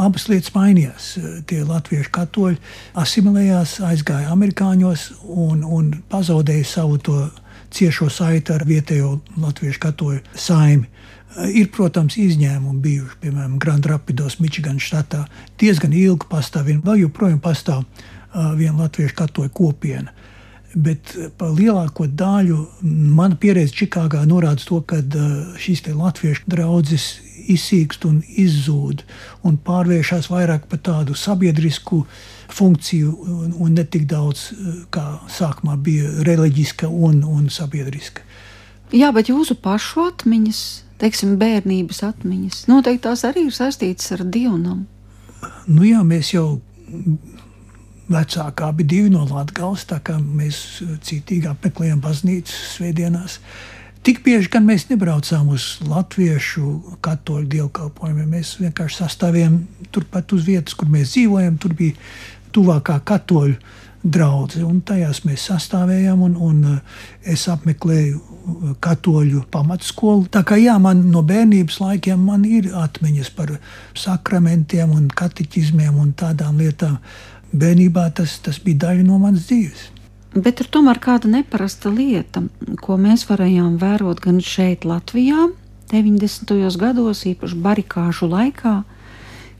abas 0.02 0.26
lietas 0.30 0.54
mainījās. 0.56 1.12
Uh, 1.18 1.36
tie 1.46 1.62
latviešu 1.66 2.10
katoļi 2.14 2.58
asimilējās, 2.98 3.78
aizgāja 3.86 4.32
amerikāņos 4.34 5.06
un, 5.22 5.62
un 5.62 5.92
pazaudēja 6.10 6.66
savu 6.66 6.98
to 6.98 7.20
ciešo 7.74 8.10
saiti 8.10 8.54
ar 8.54 8.66
vietējo 8.66 9.18
latviešu 9.38 9.82
katoļu 9.86 10.24
saimi. 10.34 10.88
Uh, 10.88 11.46
ir, 11.54 11.70
protams, 11.74 12.18
izņēmumi 12.18 12.82
bijuši, 12.82 13.20
piemēram, 13.22 13.56
Grand 13.62 13.86
Rapidos, 13.86 14.40
Michigan 14.42 14.82
štatā. 14.82 15.24
Diezgan 15.62 15.94
ilgi 15.94 16.26
pastāv, 16.30 16.72
vēl 16.82 17.06
joprojām 17.06 17.40
pastāv 17.42 17.86
viena 18.58 18.80
latviešu 18.82 19.14
katoļu 19.14 19.52
kopiena. 19.54 20.10
Bet 20.74 21.12
par 21.38 21.52
lielāko 21.54 22.08
daļu 22.10 22.58
mana 22.82 23.38
pieredze 23.38 23.76
Čikāgā 23.78 24.24
norāda 24.26 24.64
to, 24.66 24.80
ka 24.82 24.98
šīs 25.62 25.84
latviešu 25.86 26.48
draudzes 26.50 27.04
izsīkst 27.50 28.06
un 28.08 28.22
izzūd 28.26 29.04
un 29.46 29.58
pārvēršas 29.66 30.30
vairāk 30.32 30.66
par 30.70 30.80
tādu 30.86 31.14
sabiedrisku 31.18 32.04
funkciju 32.54 33.12
un, 33.12 33.52
un 33.58 33.76
ne 33.76 33.84
tik 33.84 34.06
daudz, 34.10 34.48
kā 34.94 35.04
sākumā 35.30 35.76
bija 35.76 36.10
reliģiska 36.26 36.88
un, 36.88 37.22
un 37.24 37.48
sabiedriska. 37.52 38.24
Jā, 38.94 39.10
bet 39.14 39.30
jūsu 39.30 39.56
pašu 39.62 40.08
atmiņas, 40.10 40.60
teiksim, 41.02 41.36
bērnības 41.40 42.02
atmiņas, 42.06 42.64
noteikti 42.70 43.06
tās 43.08 43.24
arī 43.26 43.48
ir 43.48 43.56
saistītas 43.56 44.12
ar 44.14 44.26
dievnam. 44.26 44.84
Nu 45.66 45.86
jā, 45.86 46.02
mēs 46.06 46.34
jau 46.34 46.60
vecākā 48.10 48.72
bija 48.76 48.90
divi 48.94 49.12
no 49.14 49.24
Latvijas, 49.30 49.86
tā 49.90 50.00
kā 50.04 50.18
mēs 50.20 50.60
cītīgi 51.06 51.48
apmeklējam 51.50 52.02
baznīcas 52.04 52.74
svētdienās. 52.76 53.38
Tik 54.04 54.20
bieži 54.24 54.50
gan 54.52 54.66
mēs 54.68 54.90
nebraucām 54.90 55.48
uz 55.54 55.78
latviešu 55.88 56.98
katoļu 57.04 57.46
dievkalpojumiem. 57.54 58.34
Mēs 58.36 58.58
vienkārši 58.60 59.00
sastāvējām 59.00 59.56
turpat 59.96 60.34
uz 60.36 60.44
vietas, 60.44 60.76
kur 60.76 60.90
mēs 60.92 61.14
dzīvojam. 61.14 61.56
Tur 61.56 61.72
bija 61.78 61.96
tuvākā 62.52 62.98
katoļu 63.08 63.56
un 64.04 64.82
tajās 64.84 65.24
mēs 65.24 65.48
sastāvējām. 65.48 66.22
Un, 66.22 66.36
un 66.36 66.64
eh, 66.74 66.80
es 67.32 67.48
apmeklēju 67.48 68.18
eh, 68.18 68.74
katoļu 68.80 69.46
pamatskolu. 69.50 70.28
Tā 70.28 70.44
kā 70.44 70.56
jā, 70.60 70.76
man 70.78 71.10
no 71.10 71.22
bērnības 71.22 71.80
laikiem 71.80 72.28
ir 72.44 72.74
atmiņas 72.76 73.30
par 73.30 73.58
sakramentiem 73.94 74.90
un 74.90 75.08
kateķismiem 75.08 75.96
un 75.96 76.12
tādām 76.12 76.58
lietām. 76.58 76.98
Bērnībā 77.54 78.08
tas, 78.18 78.38
tas 78.42 78.58
bija 78.62 78.88
daļa 78.88 79.04
no 79.06 79.18
manas 79.22 79.46
dzīves. 79.46 79.90
Bet 80.34 80.58
ir 80.64 80.66
tomēr 80.74 80.98
kāda 80.98 81.30
neparasta 81.30 81.92
lieta, 81.94 82.42
ko 82.82 82.96
mēs 82.98 83.28
varējām 83.28 83.76
vērot 83.78 84.18
gan 84.24 84.40
šeit, 84.42 84.82
Latvijā, 84.88 85.46
90. 85.92 86.50
gados, 86.80 87.22
īpaši 87.30 87.60
barikāžu 87.62 88.26
laikā, 88.32 88.80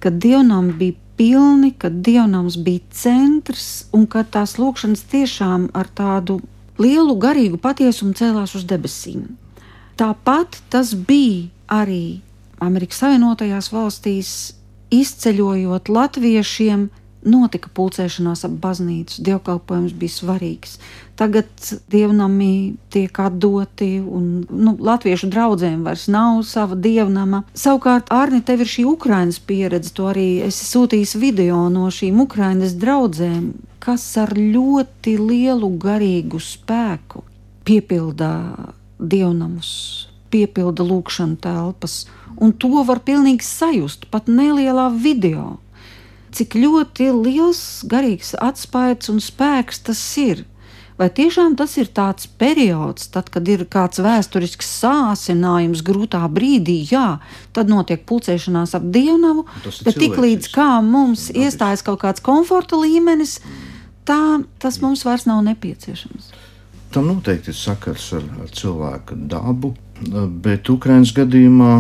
kad 0.03 0.19
dievnam 0.19 0.73
bija 0.79 0.99
pilni, 1.17 1.71
kad 1.79 2.01
dievnams 2.03 2.57
bija 2.59 2.83
centrs 2.91 3.87
un 3.95 4.09
kad 4.11 4.33
tās 4.35 4.57
lūkšanas 4.59 5.07
tiešām 5.13 5.69
ar 5.79 5.87
tādu 5.95 6.41
lielu 6.83 7.15
garīgu 7.15 7.61
patiesumu 7.63 8.17
cēlās 8.19 8.57
uz 8.59 8.67
debesīm. 8.67 9.29
Tāpat 9.95 10.59
tas 10.75 10.91
bija 10.99 11.47
arī 11.71 12.19
Amerikas 12.59 12.99
Savienotajās 13.05 13.71
valstīs, 13.71 14.35
izceļojot 14.91 15.89
latviešiem 15.89 16.89
notika 17.25 17.71
pulcēšanās 17.75 18.45
ap 18.47 18.55
baznīcu, 18.63 19.23
dievkalpojums 19.25 19.95
bija 19.99 20.15
svarīgs. 20.15 20.79
Tagad 21.19 21.49
dievnami 21.93 22.75
tiek 22.91 23.19
atdoti, 23.23 23.99
un 24.03 24.45
nu, 24.51 24.75
latviešu 24.83 25.29
draugiem 25.31 25.85
vairs 25.87 26.09
nav 26.11 26.43
sava 26.49 26.75
dievnama. 26.75 27.45
Savukārt, 27.55 28.11
Arni, 28.15 28.43
tev 28.43 28.65
ir 28.65 28.71
šī 28.71 28.87
Ukraiņas 28.91 29.39
pieredze, 29.47 29.93
to 29.95 30.09
arī 30.11 30.29
esi 30.49 30.67
sūtījis 30.69 31.15
video 31.23 31.69
no 31.73 31.87
šīm 31.95 32.19
Ukraiņas 32.27 32.75
draugiem, 32.83 33.53
kas 33.85 34.07
ar 34.21 34.35
ļoti 34.35 35.17
lielu 35.21 35.71
garīgu 35.81 36.41
spēku 36.43 37.23
piepildā 37.65 38.35
dievnamus, 38.99 39.71
piepilda 40.35 40.85
lūkšanu 40.87 41.39
telpas, 41.45 42.05
un 42.37 42.53
to 42.59 42.83
var 42.87 43.01
pilnīgi 43.07 43.47
sajust 43.47 44.09
pat 44.11 44.27
nelielā 44.29 44.89
video 44.91 45.59
cik 46.35 46.57
ļoti 46.59 47.11
liels 47.15 47.63
garīgs 47.91 48.35
atspējas 48.43 49.13
un 49.13 49.23
spēks 49.23 49.85
tas 49.87 50.03
ir. 50.21 50.45
Vai 50.95 51.09
tiešām 51.11 51.57
tas 51.59 51.73
ir 51.83 51.89
tāds 51.91 52.29
periods, 52.39 53.09
tad, 53.11 53.27
kad 53.35 53.49
ir 53.51 53.65
kāds 53.67 53.99
vēsturisks 53.99 54.69
sācinājums 54.79 55.83
grūtā 55.83 56.21
brīdī, 56.31 56.77
jā, 56.87 57.17
tad 57.57 57.73
notiek 57.73 58.05
pulcēšanās 58.07 58.77
ap 58.79 58.87
dievnavu, 58.95 59.43
bet 59.83 59.99
tik 59.99 60.15
līdz 60.23 60.53
kā 60.55 60.69
mums 60.87 61.27
Dabiski. 61.27 61.49
iestājas 61.49 61.83
kaut 61.83 61.99
kāds 62.05 62.23
komforta 62.23 62.79
līmenis, 62.79 63.41
tā 64.07 64.21
tas 64.63 64.79
mums 64.85 65.03
vairs 65.03 65.27
nav 65.27 65.43
nepieciešams. 65.49 66.31
Tam 66.95 67.11
noteikti 67.11 67.51
ir 67.51 67.59
sakars 67.59 68.13
ar, 68.15 68.31
ar 68.45 68.55
cilvēka 68.55 69.19
dabu, 69.19 69.73
bet 70.45 70.69
Ukraiņas 70.71 71.13
gadījumā 71.15 71.73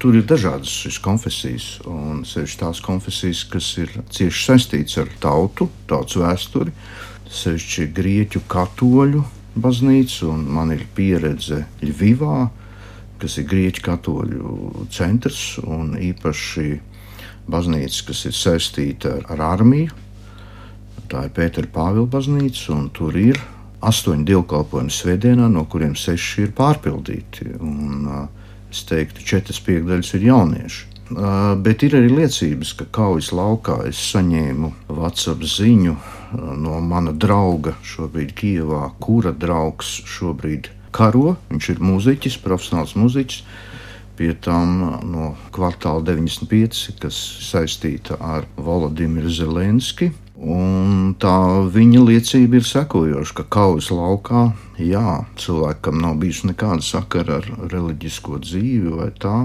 tur 0.00 0.16
ir 0.16 0.24
dažādas 0.28 0.70
šīs 0.84 0.98
konfesijas, 1.04 1.66
un 1.88 2.22
sevišķi 2.24 2.60
tās 2.62 2.80
konfesijas, 2.84 3.44
kas 3.52 3.68
ir 3.82 3.92
cieši 4.08 4.46
saistītas 4.46 5.00
ar 5.02 5.12
tautu, 5.20 5.68
tautas 5.90 6.16
vēsturi 6.20 6.72
sevišķi 7.30 7.90
grieķu 7.94 8.42
katoļu 8.50 9.22
baznīcu, 9.60 10.30
un 10.32 10.46
man 10.50 10.72
ir 10.74 10.86
pieredze 10.96 11.64
Ļuvivā, 11.82 12.48
kas 13.20 13.36
ir 13.38 13.48
grieķu 13.50 13.84
katoļu 13.86 14.86
centrs 14.94 15.58
un 15.62 15.94
īpaši 16.00 16.68
baznīca, 17.50 18.06
kas 18.08 18.24
ir 18.30 18.36
saistīta 18.36 19.18
ar, 19.18 19.26
ar 19.36 19.44
armiju. 19.52 19.92
Tā 21.10 21.26
ir 21.26 21.34
Pētera 21.34 21.70
Pāvila 21.70 22.08
baznīca, 22.10 22.70
un 22.76 22.88
tur 22.94 23.16
ir 23.18 23.38
astoņi 23.80 24.26
dievkalpojumi 24.28 24.92
svētdienā, 24.92 25.48
no 25.52 25.64
kuriem 25.70 25.96
seši 25.96 26.46
ir 26.46 26.54
pārpildīti. 26.56 27.54
Un, 27.60 28.06
es 28.70 28.84
teiktu, 28.88 29.24
četras 29.26 29.60
piekdaļas 29.66 30.14
ir 30.18 30.28
jaunieši. 30.30 30.86
Bet 31.64 31.82
ir 31.82 31.96
arī 31.98 32.10
liecības, 32.12 32.74
ka 32.78 32.86
kaujas 32.94 33.32
laukā 33.34 33.80
es 33.88 33.98
saņēmu 34.12 34.70
WhatsApp 34.94 35.42
ziņu 35.42 35.96
no 36.62 36.76
mana 36.86 37.10
drauga 37.10 37.74
šobrīd 37.82 38.30
Kijavā, 38.38 38.84
kura 39.02 39.32
draugs 39.34 39.96
šobrīd 40.06 40.70
karo. 40.94 41.34
Viņš 41.50 41.72
ir 41.74 41.82
mūziķis, 41.82 42.38
profesionāls 42.44 42.94
mūziķis. 42.94 43.42
Pie 44.20 44.34
tam 44.44 44.76
no 45.10 45.32
kvartāla 45.50 46.04
95, 46.04 46.98
kas 47.00 47.18
saistīta 47.48 48.20
ar 48.20 48.46
Volodimiru 48.54 49.32
Zelenski. 49.32 50.12
Un 50.40 51.12
tā 51.20 51.36
viņa 51.68 52.00
liecība 52.00 52.56
ir 52.56 52.64
sekojoša, 52.64 53.34
ka 53.36 53.44
kaujas 53.58 53.90
laukā, 53.92 54.46
jā, 54.80 55.20
cilvēkam 55.36 56.00
nav 56.00 56.16
bijusi 56.22 56.48
nekāda 56.48 56.80
sakara 56.84 57.42
ar 57.42 57.48
reliģisko 57.68 58.40
dzīvi 58.40 58.94
vai 58.96 59.10
tā 59.20 59.36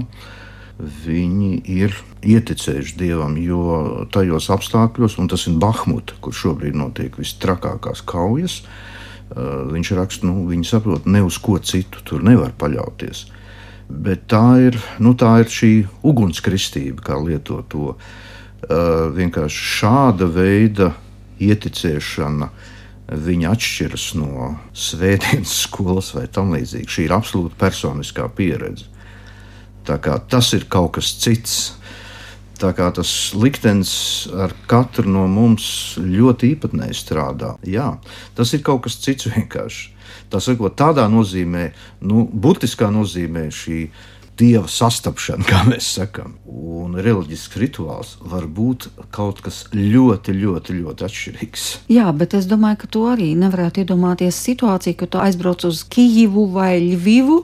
viņi 0.76 1.50
ir 1.72 1.94
ieticējuši 2.24 2.96
dievam, 3.00 3.36
jo 3.40 4.06
tajos 4.12 4.48
apstākļos, 4.52 5.16
un 5.20 5.28
tas 5.32 5.46
ir 5.48 5.56
Bahmuta, 5.60 6.16
kur 6.20 6.36
šobrīd 6.36 6.76
notiek 6.76 7.16
vistrakākās 7.20 8.02
kaujas, 8.08 8.60
viņš 9.36 9.92
raksta, 9.96 10.28
nu, 10.28 10.46
viņi 10.48 10.68
saprot, 10.68 11.08
ne 11.08 11.24
uz 11.24 11.38
ko 11.42 11.58
citu 11.58 12.04
tur 12.06 12.24
nevar 12.24 12.52
paļauties. 12.56 13.26
Bet 13.86 14.26
tā 14.32 14.44
ir, 14.66 14.78
nu, 15.02 15.14
tā 15.18 15.36
ir 15.44 15.50
šī 15.52 15.72
ugunskristība, 16.06 17.04
kā 17.06 17.18
lieto 17.22 17.60
to. 17.70 17.94
Vienkārši 18.66 19.68
šāda 19.76 20.26
veida 20.32 20.90
ieticēšana 21.42 22.48
viņa 23.06 23.52
atšķiras 23.54 24.06
no 24.18 24.50
svētdienas 24.74 25.54
skolas 25.66 26.12
vai 26.16 26.26
tam 26.32 26.54
līdzīgi. 26.56 26.90
Šī 26.90 27.06
ir 27.06 27.16
absolūti 27.16 27.58
personiskā 27.60 28.28
pieredze. 28.34 28.88
Tas 29.86 30.52
ir 30.56 30.66
kaut 30.70 30.96
kas 30.98 31.12
cits. 31.22 31.58
Tā 32.56 32.70
kā 32.72 32.88
tas 32.96 33.10
liktenis 33.36 33.92
ar 34.32 34.54
katru 34.66 35.10
no 35.12 35.26
mums 35.28 35.66
ļoti 36.00 36.54
īpatnēji 36.54 36.96
strādā. 36.96 37.52
Jā, 37.68 37.90
tas 38.34 38.54
ir 38.56 38.64
kaut 38.66 38.86
kas 38.86 38.96
cits 39.04 39.28
vienkārši. 39.34 39.92
Tā 40.32 40.40
sakot, 40.42 40.74
tādā 40.74 41.04
nozīmē, 41.10 41.68
nu, 42.08 42.24
burtiskā 42.26 42.88
nozīmē 42.90 43.46
šī 43.54 43.84
dieva 44.36 44.68
sastapšana, 44.70 45.46
kā 45.48 45.62
mēs 45.68 45.88
sakām, 45.98 46.36
un 46.46 46.96
reliģisks 47.02 47.60
rituāls 47.60 48.16
var 48.20 48.46
būt 48.46 48.88
kaut 49.14 49.40
kas 49.44 49.64
ļoti, 49.74 50.34
ļoti, 50.36 50.80
ļoti 50.80 51.06
atšķirīgs. 51.08 51.68
Jā, 51.92 52.10
bet 52.16 52.36
es 52.38 52.48
domāju, 52.50 52.82
ka 52.84 52.90
tu 52.96 53.06
arī 53.10 53.32
nevarētu 53.38 53.84
iedomāties 53.84 54.38
situāciju, 54.48 54.98
ka 55.00 55.08
tu 55.10 55.22
aizbrauc 55.22 55.66
uz 55.68 55.82
Kijivu 55.88 56.48
vai 56.52 56.76
Ļuvivu 56.84 57.40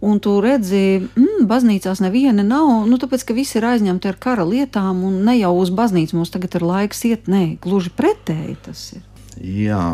un 0.00 0.20
tu 0.22 0.38
redzi, 0.40 1.02
mm, 1.02 1.44
baznīcās 1.48 2.00
neviena 2.00 2.44
nav, 2.46 2.86
nu, 2.88 2.96
tāpēc, 3.00 3.26
ka 3.28 3.36
visi 3.36 3.58
ir 3.60 3.68
aizņemti 3.68 4.08
ar 4.08 4.16
kara 4.20 4.46
lietām, 4.48 5.04
un 5.04 5.20
ne 5.26 5.36
jau 5.36 5.52
uz 5.60 5.72
baznīcu 5.74 6.16
mums 6.16 6.32
tagad 6.32 6.56
ir 6.56 6.64
laiks 6.64 7.04
iet, 7.10 7.28
nē, 7.28 7.60
gluži 7.60 7.92
pretēji 7.96 8.56
tas 8.64 8.86
ir. 8.96 9.04
Jā. 9.40 9.84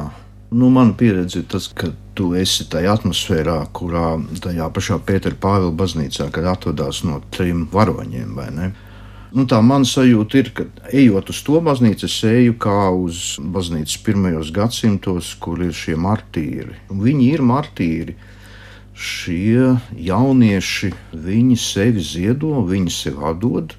Nu, 0.50 0.68
mana 0.70 0.94
pieredze 0.94 1.40
ir 1.42 1.46
tas, 1.50 1.66
ka 1.74 1.90
tu 2.14 2.30
esi 2.38 2.68
tajā 2.70 2.92
atmosfērā, 3.00 3.56
kurā 3.74 4.14
tajā 4.44 4.68
pašā 4.72 5.00
Pētera 5.06 5.34
Pāvila 5.42 5.72
baznīcā, 5.74 6.28
kad 6.34 6.46
atrodas 6.46 7.02
no 7.04 7.18
trim 7.34 7.64
varoņiem? 7.72 8.38
Nu, 9.34 9.44
tā 9.50 9.58
mana 9.60 9.84
sajūta 9.84 10.38
ir, 10.38 10.52
ka 10.54 10.68
ejot 10.94 11.32
uz 11.34 11.42
to 11.44 11.58
baznīcu, 11.66 12.06
es 12.06 12.20
eju 12.30 12.54
kā 12.62 12.78
uz 12.94 13.40
baznīcas 13.42 13.98
pirmajos 14.06 14.52
gadsimtos, 14.54 15.34
kur 15.42 15.64
ir 15.66 15.74
šie 15.74 15.98
martīri. 15.98 16.78
Viņi 16.94 17.26
ir 17.34 17.42
martīri 17.42 18.14
šie 18.96 19.74
jaunieši 19.98 20.92
viņi 21.12 21.58
sevi 21.60 22.06
ziedo, 22.06 22.62
viņi 22.64 22.94
sevi 22.94 23.26
atdod. 23.28 23.74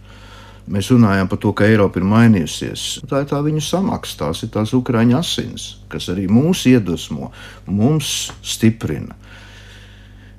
Mēs 0.68 0.90
runājam 0.92 1.30
par 1.32 1.40
to, 1.40 1.54
ka 1.56 1.68
Eiropa 1.68 2.02
ir 2.02 2.08
mainījusies. 2.08 2.82
Tā 3.08 3.22
ir 3.24 3.30
tā 3.30 3.40
viņu 3.46 3.62
samaksa, 3.64 4.18
tās 4.26 4.44
ir 4.44 4.52
tās 4.52 4.74
ukrāņu 4.76 5.16
asins, 5.16 5.68
kas 5.88 6.10
arī 6.12 6.26
mūs 6.28 6.66
iedvesmo, 6.68 7.32
mums 7.72 8.34
stiprina. 8.44 9.16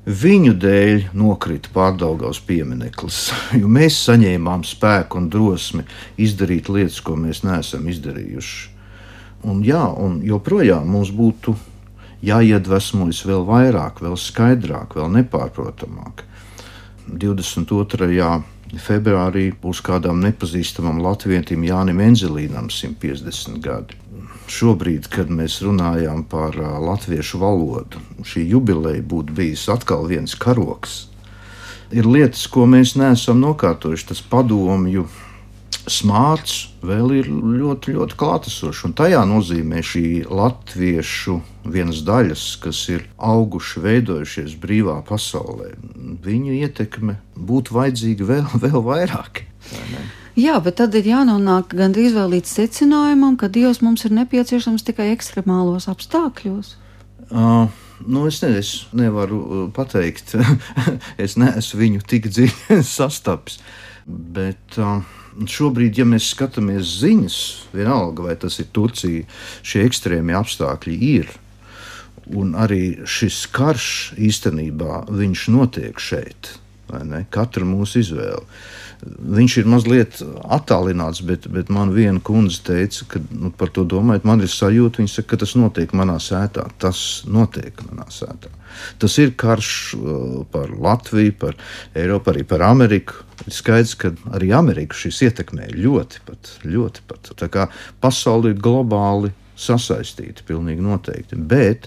Viņu 0.09 0.55
dēļ 0.57 1.09
nokrita 1.17 1.73
pārdaugās 1.73 2.43
piemineklis, 2.45 3.23
jo 3.61 3.69
mēs 3.73 3.97
saņēmām 4.07 4.67
spēku 4.69 5.21
un 5.21 5.31
drosmi 5.33 5.85
izdarīt 6.21 6.69
lietas, 6.73 7.01
ko 7.05 7.17
mēs 7.17 7.43
neesam 7.45 7.89
izdarījuši. 7.89 8.77
Un, 9.49 9.61
jā, 9.65 9.85
un 9.97 10.21
joprojām 10.27 10.89
mums 10.93 11.13
būtu 11.15 11.55
jāiedvesmojas 12.27 13.21
vēl 13.29 13.45
vairāk, 13.49 14.01
vēl 14.05 14.17
skaidrāk, 14.19 14.97
vēl 14.99 15.13
nepārprotamāk. 15.21 16.25
22. 17.09 18.58
Februārī 18.77 19.49
būs 19.63 19.81
kādam 19.85 20.21
nepazīstamam 20.21 21.01
latvietim 21.01 21.65
Jānim 21.65 22.03
Enzelīnam 22.05 22.69
150 22.69 23.63
gadi. 23.65 23.97
Šobrīd, 24.49 25.09
kad 25.13 25.29
mēs 25.29 25.59
runājam 25.65 26.23
par 26.25 26.57
latviešu 26.57 27.41
valodu, 27.41 28.01
šī 28.25 28.47
jubileja 28.49 29.05
būtu 29.05 29.37
bijis 29.37 29.67
atkal 29.73 30.09
viens 30.09 30.35
karoks. 30.35 31.07
Ir 31.93 32.09
lietas, 32.09 32.47
ko 32.53 32.67
mēs 32.69 32.95
neesam 33.01 33.41
nokārtojuši, 33.41 34.09
tas 34.11 34.21
padomju 34.21 35.07
smārts 35.93 36.69
vēl 36.85 37.13
ir 37.19 37.29
ļoti, 37.33 37.95
ļoti 37.97 38.17
klātesošs. 38.19 38.85
Un 38.89 38.95
tajā 38.99 39.23
nozīmē 39.29 39.83
šī 39.85 40.05
latviešu 40.29 41.39
vienas 41.69 42.03
daļas, 42.07 42.45
kas 42.63 42.83
ir 42.93 43.05
auguši, 43.17 43.83
veidojušies 43.85 44.57
brīvā 44.61 44.99
pasaulē, 45.09 45.75
viņu 46.25 46.57
ietekme 46.61 47.19
būtu 47.37 47.77
vajadzīga 47.77 48.29
vēl, 48.33 48.47
vēl 48.65 48.81
vairāk. 48.85 49.45
Jā, 50.39 50.55
bet 50.63 50.79
tad 50.79 50.95
ir 50.95 51.09
jānonāk 51.09 51.75
gandrīz 51.75 52.15
līdz 52.15 52.53
secinājumam, 52.61 53.35
ka 53.41 53.51
Dievs 53.51 53.83
mums 53.83 54.05
ir 54.07 54.15
nepieciešams 54.21 54.87
tikai 54.87 55.11
ekstremālos 55.17 55.89
apstākļos. 55.91 56.77
Uh, 57.29 57.67
nu 58.07 58.23
es, 58.29 58.39
ne, 58.45 58.53
es 58.61 58.71
nevaru 58.95 59.67
pateikt, 59.75 60.37
es 61.25 61.35
neesmu 61.41 61.81
viņu 61.83 62.07
tik 62.09 62.31
dziļi 62.31 62.79
sastapis. 62.97 63.59
Bet 64.07 64.79
uh, 64.81 65.03
šobrīd, 65.47 66.01
ja 66.01 66.07
mēs 66.09 66.33
skatāmies 66.33 66.99
ziņas, 67.03 67.37
vienalga 67.77 68.29
vai 68.29 68.37
tas 68.41 68.59
ir 68.63 68.71
Turcija, 68.75 69.27
šie 69.63 69.85
ekstrēmie 69.87 70.37
apstākļi 70.39 70.97
ir. 71.13 71.31
Un 72.37 72.53
arī 72.59 73.07
šis 73.09 73.47
karš 73.55 73.91
īstenībā 74.21 75.07
notiek 75.53 76.01
šeit, 76.03 76.57
katra 77.33 77.65
mūsu 77.69 78.03
izvēle. 78.03 78.45
Viņš 79.07 79.55
ir 79.61 79.69
mazliet 79.71 80.17
attālināts, 80.51 81.21
bet, 81.27 81.47
bet 81.55 81.69
man 81.71 81.93
viena 81.95 82.19
kundze 82.25 82.65
teica, 82.67 83.07
ka 83.13 83.21
nu, 83.31 83.53
par 83.55 83.71
to 83.75 83.85
domājot, 83.87 84.27
man 84.27 84.43
ir 84.43 84.51
sajūta, 84.51 85.07
saka, 85.07 85.29
ka 85.33 85.41
tas 85.45 85.55
notiek 85.59 85.95
manā 85.95 86.17
sētā. 86.23 86.67
Tas 86.83 87.23
notiek 87.31 87.79
manā 87.87 88.09
sētā. 88.11 88.51
Tas 88.99 89.15
ir 89.23 89.37
karš 89.39 89.71
uh, 89.95 90.27
par 90.51 90.75
Latviju, 90.75 91.37
par 91.39 91.55
Eiropu, 91.95 92.35
arī 92.35 92.45
par 92.49 92.67
Ameriku. 92.67 93.23
Ir 93.47 93.55
skaidrs, 93.55 93.95
ka 93.99 94.13
arī 94.35 94.51
Ameriku 94.59 94.99
šis 94.99 95.23
ietekmē 95.29 95.71
ļoti 95.79 96.25
pat. 96.27 96.53
Ļoti 96.67 97.07
pat. 97.07 97.33
Tā 97.39 97.51
kā 97.55 97.69
pasaule 98.03 98.53
ir 98.53 98.63
globāli 98.63 99.31
sasaistīta, 99.59 100.47
pilnīgi 100.47 100.83
noteikti. 100.83 101.39
Bet 101.39 101.87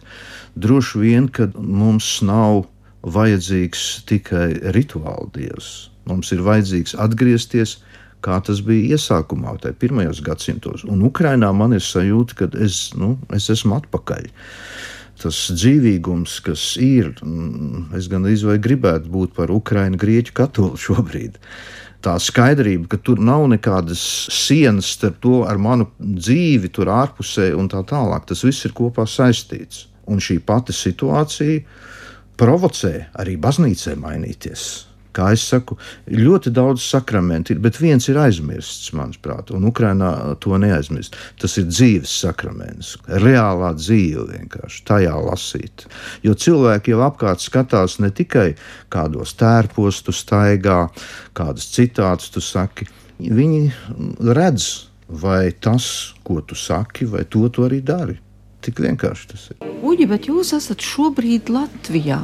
droši 0.55 1.03
vien, 1.03 1.27
ka 1.27 1.51
mums 1.59 2.17
nav 2.23 2.65
vajadzīgs 3.03 4.05
tikai 4.07 4.47
rituāla 4.75 5.27
dievs 5.35 5.90
Mums 6.09 6.31
ir 6.33 6.41
vajadzīgs 6.45 6.95
atgriezties, 7.01 7.77
kā 8.25 8.37
tas 8.45 8.61
bija 8.65 8.95
iesākumā, 8.95 9.57
tajā 9.61 9.77
pirmajos 9.81 10.21
gadsimtos. 10.25 10.85
Un 10.89 11.03
Ukrainā 11.07 11.51
man 11.55 11.75
ir 11.77 11.83
sajūta, 11.85 12.37
ka 12.37 12.49
es, 12.61 12.89
nu, 12.97 13.15
es 13.35 13.49
esmu 13.53 13.81
atpakaļ. 13.81 14.31
tas 15.21 15.37
dzīvīgums, 15.53 16.39
kas 16.41 16.61
ir, 16.81 17.11
mm, 17.21 17.91
es 17.93 18.07
gan 18.09 18.25
izvēlēju 18.25 18.63
gribētu 18.65 19.11
būt 19.13 19.35
par 19.37 19.53
Ukraiņu, 19.53 19.99
Grieķu 20.01 20.33
katolu 20.33 20.79
šobrīd. 20.81 21.37
Tā 22.01 22.15
skaidrība, 22.17 22.87
ka 22.89 22.97
tur 22.97 23.21
nav 23.21 23.45
nekādas 23.51 24.01
sienas 24.33 24.89
starp 24.97 25.21
to 25.21 25.43
ar 25.45 25.61
manu 25.61 25.91
dzīvi, 26.01 26.73
tur 26.73 26.89
ārpusē 26.89 27.51
un 27.53 27.69
tā 27.69 27.85
tālāk. 27.85 28.25
Tas 28.25 28.41
viss 28.41 28.65
ir 28.65 28.73
kopā 28.73 29.05
saistīts. 29.05 29.85
Un 30.09 30.17
šī 30.17 30.41
pati 30.41 30.73
situācija 30.73 31.61
provocē 32.41 33.11
arī 33.21 33.37
baznīcē 33.37 33.99
mainīties 34.01 34.90
kā 35.15 35.31
es 35.35 35.43
saku, 35.51 35.77
ļoti 36.11 36.53
daudz 36.55 36.83
sakramentu 36.85 37.55
ir, 37.55 37.61
bet 37.63 37.79
viens 37.81 38.07
ir 38.11 38.19
aizmirsts, 38.21 38.91
manuprāt, 38.97 39.51
un 39.55 39.67
Ukrainā 39.69 40.11
to 40.43 40.57
neaizmirst. 40.61 41.17
Tas 41.41 41.57
ir 41.59 41.67
dzīves 41.69 42.13
sakraments, 42.25 42.95
reālā 43.23 43.73
dzīve 43.77 44.27
vienkārši 44.31 44.85
tajā 44.87 45.15
lasīt. 45.25 45.85
Jo 46.25 46.35
cilvēki 46.35 46.95
jau 46.95 47.03
apkārt 47.07 47.43
skatās 47.43 47.99
ne 48.03 48.11
tikai 48.15 48.51
kādos 48.93 49.35
tērpos, 49.39 50.03
tu 50.05 50.15
staigā, 50.15 50.85
kādas 51.37 51.69
citātus 51.75 52.31
tu 52.33 52.43
saki, 52.43 52.87
viņi 53.21 53.63
redz, 54.33 54.71
vai 55.11 55.51
tas, 55.51 56.13
ko 56.23 56.39
tu 56.41 56.55
saki, 56.55 57.05
vai 57.05 57.25
to 57.27 57.47
tu 57.51 57.67
arī 57.67 57.81
dari. 57.83 58.17
Tik 58.61 58.77
vienkārši 58.83 59.27
tas 59.31 59.49
ir. 59.51 59.65
Uģi, 59.81 60.05
bet 60.07 60.29
jūs 60.29 60.53
esat 60.53 60.85
šobrīd 60.85 61.49
Latvijā. 61.49 62.21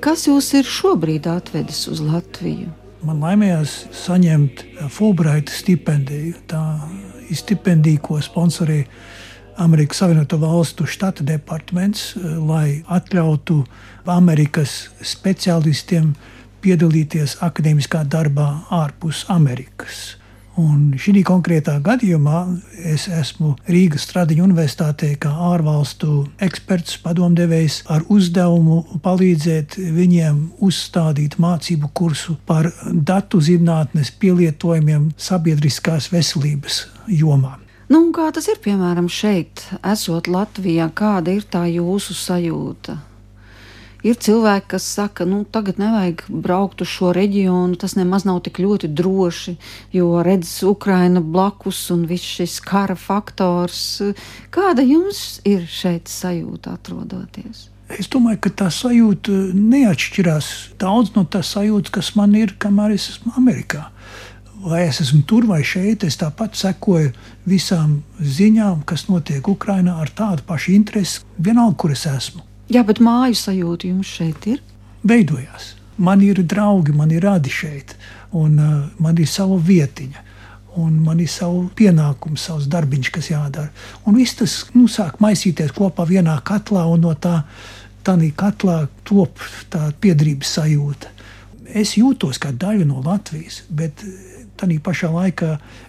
Kas 0.00 0.24
jūs 0.24 0.48
ir 0.56 0.64
šobrīd 0.64 1.26
atvedis 1.28 1.84
uz 1.92 2.00
Latviju? 2.00 2.70
Man 3.04 3.20
laimējās 3.20 3.82
saņemt 3.92 4.62
Fulbright 4.94 5.52
stipendiju. 5.52 6.38
Tā 6.48 6.62
ir 7.28 7.36
stipendija, 7.36 8.00
ko 8.00 8.16
sponsorēja 8.24 8.88
Amerikas 9.60 10.00
Savienoto 10.00 10.38
Valstu 10.40 10.86
štata 10.88 11.22
departaments, 11.26 12.14
lai 12.16 12.80
atļautu 12.88 13.60
Amerikas 14.10 14.88
speciālistiem 15.04 16.14
piedalīties 16.64 17.36
akadēmiskā 17.44 18.06
darbā 18.08 18.48
ārpus 18.72 19.26
Amerikas. 19.28 20.16
Un 20.60 20.92
šī 20.94 21.24
konkrētā 21.26 21.80
gadījumā 21.82 22.40
es 22.86 23.08
esmu 23.10 23.56
Rīgas 23.66 24.04
Stradiņu 24.06 24.44
universitātē 24.46 25.08
kā 25.18 25.32
ārvalstu 25.50 26.28
eksperts, 26.46 27.00
padomdevējs 27.02 27.80
ar 27.90 28.04
uzdevumu 28.12 29.00
palīdzēt 29.02 29.74
viņiem 29.96 30.38
uzstādīt 30.62 31.40
mācību 31.42 31.90
kursu 31.90 32.36
par 32.46 32.70
datu 32.92 33.42
zinātnes 33.42 34.12
pielietojumiem 34.22 35.10
sabiedriskās 35.18 36.12
veselības 36.14 36.84
jomā. 37.10 37.56
Nu, 37.90 38.06
kā 38.14 38.30
tas 38.32 38.46
ir 38.48 38.62
piemēram 38.62 39.10
šeit, 39.10 39.66
esot 39.82 40.30
Latvijā, 40.30 40.86
kāda 40.94 41.34
ir 41.34 41.44
tā 41.50 41.66
jūsu 41.68 42.14
sajūta? 42.16 42.96
Ir 44.04 44.18
cilvēki, 44.20 44.66
kas 44.74 44.84
saka, 44.98 45.24
nu, 45.24 45.46
tagad 45.48 45.78
nevajag 45.80 46.26
braukt 46.28 46.82
uz 46.84 46.90
šo 46.92 47.14
reģionu, 47.16 47.78
tas 47.80 47.94
nemaz 47.96 48.26
nav 48.28 48.42
tik 48.44 48.60
ļoti 48.60 48.90
droši, 48.92 49.54
jo 49.96 50.10
redzes 50.26 50.60
Ukraina 50.68 51.22
blakus 51.24 51.80
un 51.94 52.04
viss 52.10 52.34
šis 52.36 52.58
kara 52.60 52.98
faktors. 53.00 54.02
Kāda 54.52 54.84
jums 54.84 55.40
ir 55.48 55.64
šeit 55.64 56.12
sajūta 56.12 56.76
atrodoties? 56.76 57.70
Es 57.96 58.12
domāju, 58.12 58.42
ka 58.44 58.54
tā 58.64 58.68
sajūta 58.72 59.40
neatšķirās 59.56 60.52
daudz 60.80 61.16
no 61.16 61.24
tās 61.24 61.56
sajūtas, 61.56 61.96
kas 61.96 62.14
man 62.20 62.36
ir, 62.36 62.58
kamēr 62.60 62.98
es 62.98 63.08
esmu 63.14 63.32
Amerikā. 63.40 63.86
Vai 64.64 64.86
es 64.86 65.00
esmu 65.00 65.24
tur 65.28 65.48
vai 65.48 65.62
šeit, 65.64 66.04
es 66.04 66.20
tāpat 66.20 66.60
sekoju 66.60 67.12
visām 67.48 68.02
ziņām, 68.20 68.84
kas 68.88 69.08
notiek 69.08 69.48
Ukrajinā 69.48 69.96
ar 70.00 70.12
tādu 70.12 70.44
pašu 70.48 70.76
interesi, 70.76 71.24
vienalga, 71.36 71.80
kur 71.80 71.96
es 71.96 72.04
esmu. 72.08 72.44
Jā, 72.72 72.84
bet 72.86 73.00
māju 73.04 73.36
sajūta 73.36 73.90
jums 73.90 74.08
šeit 74.08 74.46
ir? 74.48 74.60
Veidojās. 75.04 75.74
Man 76.00 76.22
ir 76.24 76.40
draugi, 76.42 76.94
man 76.96 77.12
ir 77.14 77.22
radi 77.22 77.52
šeit, 77.52 77.94
un 78.34 78.56
uh, 78.58 78.76
man 78.98 79.18
ir 79.20 79.28
sava 79.30 79.58
vietiņa. 79.60 80.22
Un 80.82 80.96
man 81.06 81.20
ir 81.22 81.30
savs 81.30 81.68
pienākums, 81.78 82.48
savs 82.48 82.64
darbiņš, 82.66 83.10
kas 83.14 83.28
jādara. 83.30 83.70
Un 84.10 84.16
viss 84.18 84.34
tas 84.40 84.56
nu, 84.74 84.88
sāk 84.90 85.20
maisīties 85.22 85.70
kopā 85.76 86.02
vienā 86.08 86.34
katlā, 86.42 86.82
un 86.90 87.04
no 87.06 87.12
tā, 87.14 87.44
tā 88.02 88.16
katlā 88.34 88.88
top 89.06 89.38
tā 89.70 89.92
piedrības 90.02 90.56
sajūta. 90.58 91.12
Es 91.78 91.94
jūtos 91.94 92.40
kā 92.42 92.50
daļa 92.50 92.88
no 92.88 93.04
Latvijas, 93.06 93.62
bet 93.70 94.02
Tādā 94.54 94.76
pašā 94.86 95.10
laikā 95.10 95.48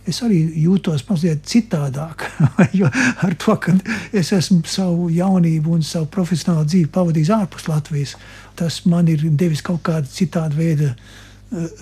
es 0.10 0.22
arī 0.26 0.40
jūtos 0.64 1.04
mazliet 1.10 1.44
citādāk. 1.46 2.26
jo 2.80 2.90
ar 2.90 3.36
to, 3.42 3.56
ka 3.62 3.76
es 4.14 4.32
esmu 4.34 4.64
savu 4.70 5.10
jaunību 5.14 5.78
un 5.78 5.86
savu 5.86 6.10
profesionālo 6.12 6.66
dzīvi 6.66 6.90
pavadījis 6.96 7.34
ārpus 7.38 7.70
Latvijas, 7.70 8.16
tas 8.58 8.82
man 8.90 9.12
ir 9.12 9.22
devis 9.38 9.62
kaut 9.66 9.84
kādu 9.86 10.10
citādu 10.10 10.58
veidu 10.58 10.90
eh, 10.90 10.98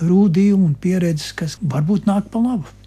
rūdījumu 0.03 0.71
un 0.71 0.77
pieredzi, 0.79 1.31
kas 1.39 1.57
varbūt 1.61 2.09
nāk 2.09 2.27
pa 2.33 2.43
labu. 2.43 2.82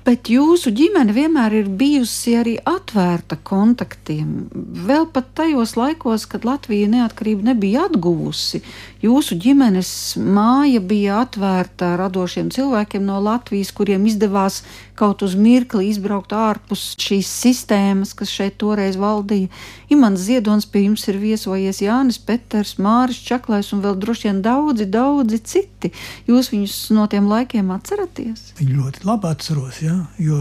Bet 0.00 0.30
jūsu 0.32 0.70
ģimene 0.72 1.12
vienmēr 1.12 1.54
ir 1.58 1.66
bijusi 1.76 2.32
arī 2.40 2.54
atvērta 2.64 3.36
kontaktiem. 3.44 4.48
Vēl 4.88 5.04
pat 5.12 5.34
tajos 5.36 5.74
laikos, 5.76 6.24
kad 6.30 6.46
Latvija 6.48 6.88
neatkarību 6.88 7.44
nebija 7.50 7.84
atguvusi, 7.90 8.62
jūsu 9.04 9.36
ģimenes 9.40 9.90
māja 10.20 10.80
bija 10.80 11.20
atvērta 11.26 11.92
radošiem 12.00 12.48
cilvēkiem 12.54 13.04
no 13.04 13.18
Latvijas, 13.20 13.74
kuriem 13.76 14.08
izdevās 14.08 14.62
kaut 15.00 15.22
uz 15.24 15.34
mirkli 15.36 15.86
izbraukt 15.88 16.32
ārpus 16.36 16.94
šīs 17.00 17.28
sistēmas, 17.44 18.12
kas 18.16 18.32
šeit 18.32 18.58
toreiz 18.60 18.98
valdīja. 19.00 19.48
Imants 19.92 20.26
Ziedonis 20.26 20.68
pie 20.68 20.84
jums 20.84 21.06
ir 21.08 21.20
viesojies 21.20 21.80
Jānis 21.84 22.20
Peters, 22.24 22.74
Māris 22.80 23.20
Čaklais 23.24 23.72
un 23.72 23.80
vēl 23.84 23.96
droši 24.00 24.28
vien 24.28 24.42
daudzi, 24.44 24.88
daudzi 24.88 25.40
citi. 25.44 25.92
Jūs 26.28 26.52
viņus 26.52 26.76
no 26.96 27.06
tiem 27.10 27.28
laikiem 27.32 27.72
atceraties? 27.76 28.50
Ļoti 28.60 29.08
labi 29.08 29.32
atceros, 29.32 29.80
jā, 29.90 29.98
jo 30.22 30.40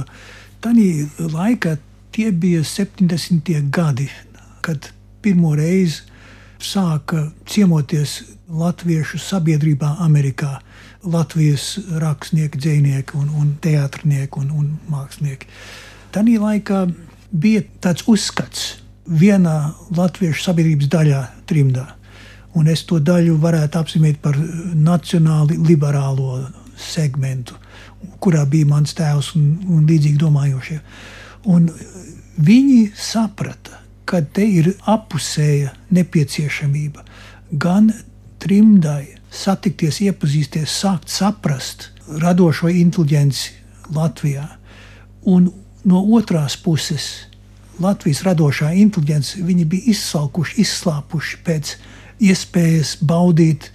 tajā 0.64 1.30
laikā 1.34 1.76
tie 2.16 2.32
bija 2.32 2.64
70. 2.64 3.52
gadi, 3.74 4.10
kad 4.62 4.92
pirmo 5.22 5.56
reizi 5.56 6.06
sāka 6.60 7.30
ciemoties 7.48 8.22
latviešu 8.50 9.20
sabiedrībā 9.22 9.96
Amerikā. 10.04 10.60
Latvijas 11.00 11.78
rakstnieki, 12.02 12.60
dzinieki, 12.60 13.16
un, 13.16 13.30
un 13.40 13.54
teātrnieki 13.64 14.42
un, 14.42 14.50
un 14.52 14.66
mākslinieki. 14.92 15.48
Tajā 16.12 16.42
laikā 16.44 16.82
bija 17.32 17.64
tāds 17.80 18.04
uzskats 18.12 18.74
vienā 19.08 19.72
latviešu 19.96 20.44
sabiedrības 20.44 20.92
daļā, 20.92 21.22
trimdā. 21.48 21.86
Un 22.58 22.68
es 22.68 22.84
to 22.90 23.00
daļu 23.00 23.38
varētu 23.40 23.80
apzīmēt 23.80 24.20
par 24.22 24.36
nacionāli 24.76 25.56
liberālo 25.70 26.42
segmentu, 26.80 27.56
kurā 28.24 28.46
bija 28.50 28.68
mans 28.70 28.96
tēvs 28.98 29.34
un, 29.38 29.50
un 29.68 29.86
līdzīgi 29.90 30.20
domājošie. 30.20 30.80
Un 31.50 31.70
viņi 32.40 32.92
saprata, 32.96 33.80
ka 34.10 34.22
te 34.22 34.44
ir 34.44 34.74
apusēja 34.90 35.74
nepieciešamība 35.94 37.06
gan 37.62 37.92
trimdai 38.42 39.20
satikties, 39.30 40.00
iepazīties, 40.08 40.74
sākt 40.82 41.12
saprast 41.14 41.90
radošo 42.22 42.72
inteligenci 42.74 43.54
Latvijā. 43.94 44.48
Un 45.30 45.52
no 45.86 46.02
otras 46.18 46.58
puses, 46.58 47.28
Latvijas 47.80 48.24
radošā 48.26 48.74
inteligence, 48.76 49.40
bija 49.40 49.92
izsalkuši, 49.94 50.58
izslāpuši 50.64 51.38
pēc 51.46 51.76
iespējas 52.20 52.98
baudīt 53.06 53.70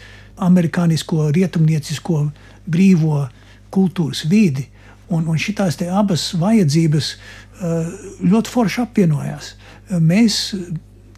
amerikānisko, 0.44 1.30
rietumniecisko, 1.32 2.26
brīvo 2.66 3.28
kultūras 3.74 4.24
vidi. 4.30 4.68
Un, 5.12 5.26
un 5.28 5.36
šīs 5.38 5.82
abas 5.92 6.30
vajadzības 6.40 7.10
eh, 7.12 7.92
ļoti 8.24 8.54
forši 8.54 8.80
apvienojās. 8.86 9.54
Mēs, 10.00 10.38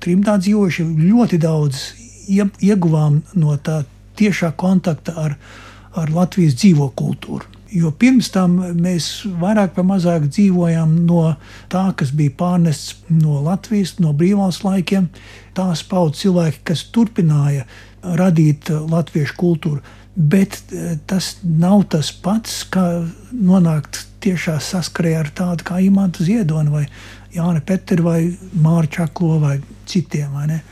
trimdā 0.02 0.36
dzīvojuši, 0.42 0.86
ļoti 1.06 1.38
daudz 1.38 1.84
ieguvām 2.26 3.20
no 3.38 3.54
tā 3.62 3.84
tiešā 4.18 4.52
kontakta 4.58 5.14
ar, 5.20 5.36
ar 5.94 6.10
Latvijas 6.10 6.56
dzīvo 6.58 6.90
kultūru. 6.98 7.46
Jo 7.76 7.90
pirms 7.90 8.28
tam 8.30 8.60
mēs 8.78 9.26
vairāk 9.40 9.74
vai 9.76 9.84
mazāk 9.88 10.28
dzīvojām 10.30 10.92
no 11.08 11.34
tā, 11.72 11.88
kas 11.98 12.12
bija 12.14 12.34
pārnests 12.38 12.94
no 13.10 13.40
Latvijas, 13.44 13.96
no 13.98 14.14
brīvās 14.16 14.62
laikiem. 14.64 15.08
Tās 15.56 15.82
paudzes 15.88 16.24
cilvēki, 16.24 16.62
kas 16.70 16.86
turpināja 16.94 17.66
radīt 18.06 18.70
latviešu 18.70 19.34
kultūru. 19.40 19.82
Bet 20.16 20.58
eh, 20.72 20.96
tas 21.06 21.36
nav 21.44 21.84
tas 21.92 22.10
pats, 22.10 22.62
kā 22.72 23.04
nonākt 23.32 24.06
tiešā 24.24 24.56
saskarē 24.64 25.16
ar 25.20 25.30
tādu 25.36 25.66
kā 25.68 25.80
Imants 25.84 26.24
Ziedonis 26.24 26.72
vai 26.72 26.84
Jānis 27.36 27.66
Peters 27.68 28.02
vai 28.02 28.20
Mārķis 28.64 28.96
Čaklo 28.96 29.38
vai 29.42 29.58
citiem. 29.86 30.32
Vai 30.32 30.62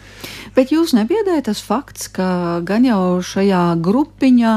Bet 0.55 0.73
jūs 0.73 0.95
nebiedējat 0.97 1.51
tas 1.51 1.61
fakts, 1.61 2.09
ka 2.09 2.63
gan 2.65 2.87
jau 2.89 3.21
šajā 3.21 3.67
grupiņā 3.85 4.55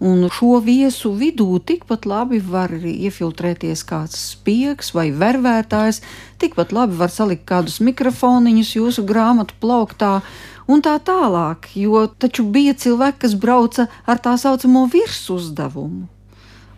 Un 0.00 0.30
šo 0.32 0.62
viesu 0.64 1.10
vidū 1.12 1.58
tikpat 1.60 2.06
labi 2.08 2.38
var 2.40 2.72
iefiltrēties 2.72 3.82
kāds 3.84 4.16
spiegs 4.30 4.94
vai 4.96 5.10
vervētājs, 5.12 6.00
tikpat 6.40 6.72
labi 6.72 6.96
var 6.96 7.12
salikt 7.12 7.44
kādus 7.50 7.82
mikrofoniņus 7.84 8.70
jūsu 8.78 9.04
grāmatu 9.04 9.58
plauktā 9.60 10.22
un 10.70 10.82
tā 10.84 10.96
tālāk, 11.04 11.70
jo 11.78 12.06
taču 12.06 12.46
bija 12.54 12.76
cilvēki, 12.78 13.20
kas 13.26 13.36
brauca 13.42 13.88
ar 14.06 14.22
tā 14.22 14.36
saucamo 14.40 14.86
virsuzdevumu. 14.92 16.06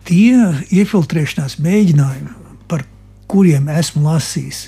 Tie 0.03 0.35
iefiltrēšanās 0.75 1.59
mēģinājumi, 1.63 2.33
par 2.67 2.83
kuriem 3.31 3.69
esmu 3.71 4.03
lasījis, 4.09 4.65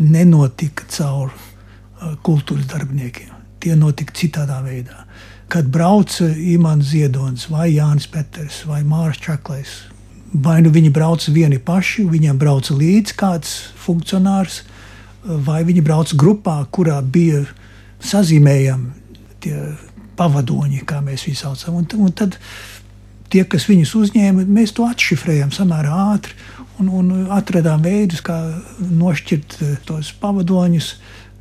nenotika 0.00 0.88
caur 0.90 1.30
uh, 1.30 2.16
kultūras 2.26 2.66
darbiniekiem. 2.72 3.30
Tie 3.62 3.76
notika 3.78 4.16
citādā 4.18 4.58
veidā 4.64 5.04
kad 5.52 5.68
brauca 5.68 6.24
Imants 6.36 6.86
Ziedonis, 6.86 7.50
vai 7.52 7.74
Jānis 7.74 8.06
Peters, 8.08 8.62
vai 8.64 8.80
Mārcis 8.88 9.20
Čaklais. 9.20 9.72
Vai 10.32 10.62
nu 10.64 10.70
viņi 10.72 10.88
brauca 10.88 11.28
vieni 11.28 11.58
paši, 11.60 12.06
viņiem 12.08 12.38
brauca 12.40 12.72
līdzi 12.72 13.16
kāds 13.20 13.50
funkcionārs, 13.76 14.62
vai 15.22 15.60
viņi 15.68 15.84
brauca 15.84 16.16
grupā, 16.16 16.54
kurā 16.72 16.96
bija 17.04 17.42
sazīmējami 18.06 19.00
tie 19.42 19.56
pavadoņi, 20.18 20.82
kā 20.88 21.00
mēs 21.04 21.26
viņus 21.26 21.44
saucam. 21.46 21.80
Un, 21.80 21.88
un 22.06 22.12
tad 22.16 22.36
tie, 23.32 23.44
kas 23.48 23.66
viņus 23.70 23.94
uzņēma, 24.02 24.44
mēs 24.46 24.74
to 24.76 24.86
atšifrējām 24.88 25.54
samērā 25.54 25.96
ātri 26.12 26.36
un, 26.80 26.90
un 27.00 27.10
atradām 27.32 27.82
veidus, 27.84 28.22
kā 28.24 28.38
nošķirt 28.78 29.58
tos 29.88 30.12
pavadoņus 30.22 30.92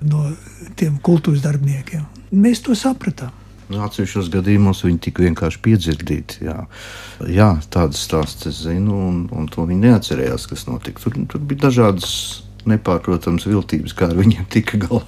no 0.09 0.31
tiem 0.79 0.97
kultūras 1.03 1.43
darbiniekiem. 1.45 2.07
Mēs 2.31 2.63
to 2.65 2.75
sapratām. 2.77 3.35
Nu, 3.71 3.79
atsevišķos 3.85 4.27
gadījumos 4.33 4.81
viņi 4.83 4.99
tika 5.05 5.23
vienkārši 5.23 5.61
piedzirdīti. 5.63 6.41
Jā, 6.43 6.57
jā 7.31 7.53
tādas 7.71 8.01
stāstus 8.03 8.49
es 8.49 8.63
zinu, 8.65 8.97
un, 9.07 9.21
un 9.31 9.47
to 9.51 9.63
viņi 9.67 9.85
neatcerējās, 9.85 10.47
kas 10.51 10.65
notika. 10.67 10.99
Tur, 11.03 11.15
tur 11.31 11.43
bija 11.47 11.69
dažādas 11.69 12.09
nepārprotamas 12.67 13.47
viltības, 13.47 13.95
kā 13.95 14.09
ar 14.11 14.19
viņiem 14.19 14.49
tika 14.51 14.81
galā. 14.81 15.05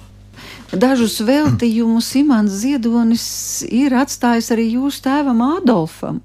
Dažus 0.74 1.20
veltījumus 1.22 2.08
Imants 2.18 2.60
Ziedonis 2.62 3.26
ir 3.68 3.94
atstājis 3.94 4.50
arī 4.54 4.68
jūsu 4.74 5.04
tēvam 5.06 5.42
Adolfam. 5.46 6.22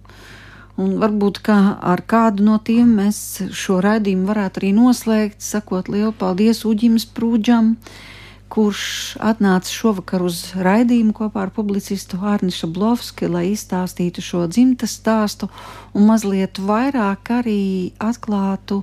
Un 0.79 0.93
varbūt 1.01 1.41
kā 1.43 1.57
ar 1.81 2.01
kādu 2.07 2.45
no 2.47 2.55
tiem 2.63 2.93
mēs 3.01 3.17
šo 3.51 3.81
raidījumu 3.83 4.29
varētu 4.29 4.61
arī 4.61 4.69
noslēgt, 4.77 5.41
sakot 5.43 5.91
lielu 5.91 6.13
paldies 6.15 6.63
Uģim 6.65 6.95
Sprūdžam, 7.03 7.73
uh, 7.75 8.07
kurš 8.49 9.15
atnāca 9.21 9.69
šovakar 9.69 10.23
uz 10.25 10.41
raidījumu 10.57 11.13
kopā 11.15 11.45
ar 11.45 11.53
publicistu 11.53 12.19
Hārni 12.21 12.51
Šablovski, 12.53 13.29
lai 13.29 13.51
izstāstītu 13.53 14.23
šo 14.25 14.45
dzimtas 14.49 14.97
stāstu 14.99 15.49
un 15.93 16.09
mazliet 16.09 16.61
vairāk 16.61 17.29
arī 17.39 17.61
atklātu 18.01 18.81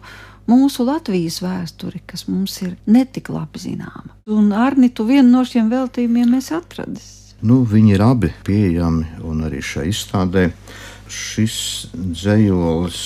mūsu 0.51 0.87
Latvijas 0.87 1.41
vēsturi, 1.45 2.03
kas 2.07 2.27
mums 2.31 2.57
ir 2.63 2.77
netik 2.87 3.31
labi 3.33 3.63
zināma. 3.63 4.17
Un 4.31 4.53
Arni, 4.53 4.91
tu 4.91 5.07
vienu 5.09 5.29
no 5.31 5.45
šiem 5.47 5.71
veltījumiem 5.73 6.39
esi 6.39 6.55
atradis. 6.57 7.13
Nu, 7.47 7.61
viņi 7.69 7.95
ir 7.95 8.03
abi 8.03 8.33
pieejami 8.47 9.21
un 9.27 9.45
arī 9.47 9.61
šai 9.63 9.91
izstādē. 9.91 10.49
Šis 11.07 11.59
dzējolis 11.95 13.03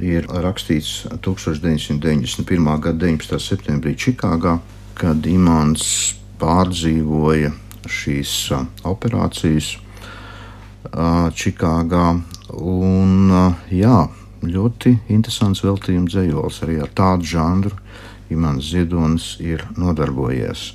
ir 0.00 0.28
rakstīts 0.28 1.04
1991. 1.24 2.70
gada 2.80 3.06
19. 3.06 3.42
septembrī 3.42 3.96
Čikāgā 3.98 4.58
kad 4.98 5.26
Imants 5.26 6.14
pārdzīvoja 6.38 7.50
šīs 7.90 8.34
operācijas 8.86 9.74
Čikāgā. 11.34 12.06
Un, 12.54 13.32
jā, 13.74 13.96
ļoti 14.50 14.94
interesants 15.12 15.62
veltījuma 15.64 16.10
dzējols 16.10 16.62
arī 16.66 16.78
ar 16.84 16.92
tādu 16.96 17.28
žanru. 17.34 17.74
Imants 18.32 18.70
Ziedonis 18.72 19.34
ir 19.40 19.66
nodarbojies. 19.76 20.72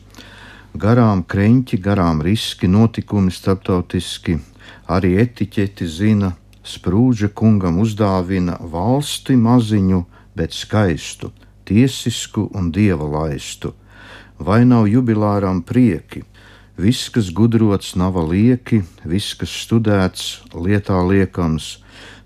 Garām 0.80 1.24
kreņķi, 1.26 1.80
garām 1.82 2.22
riski, 2.22 2.70
notikumi 2.70 3.34
starptautiski, 3.34 4.38
arī 4.88 5.16
etiķeti 5.24 5.88
zina, 5.90 6.36
sprūdža 6.64 7.32
kungam 7.34 7.82
uzdāvina 7.82 8.60
valsti 8.62 9.36
maziņu, 9.40 10.06
bet 10.38 10.54
skaistu, 10.54 11.34
tiesisku 11.66 12.50
un 12.54 12.70
dieva 12.72 13.10
laistu 13.18 13.74
vai 14.40 14.64
nav 14.66 14.88
jubilāram 14.88 15.62
prieki? 15.62 16.24
Viss, 16.80 17.10
kas 17.12 17.30
gudrots, 17.36 17.96
nav 18.00 18.16
lieki, 18.24 18.82
viss, 19.04 19.36
kas 19.36 19.52
studēts, 19.66 20.40
lietā 20.56 21.02
liekams, 21.04 21.82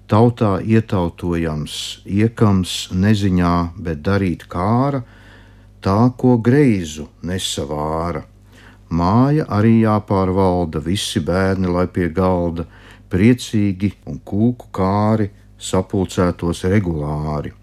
tautā 0.10 0.58
ietautojams, 0.62 2.04
iekams 2.06 2.76
neziņā, 2.92 3.56
bet 3.86 4.04
darīt 4.06 4.46
kāra, 4.52 5.04
tā, 5.84 5.98
ko 6.18 6.38
greizu 6.38 7.08
nesavāra. 7.24 8.26
Māja 8.94 9.48
arī 9.50 9.80
jāpārvalda, 9.82 10.84
visi 10.84 11.24
bērni 11.24 11.72
lai 11.72 11.88
pie 11.88 12.12
galda, 12.14 12.68
priecīgi 13.10 13.94
un 14.06 14.22
kūku 14.22 14.70
kāri 14.76 15.32
sapulcētos 15.58 16.64
regulāri 16.70 17.54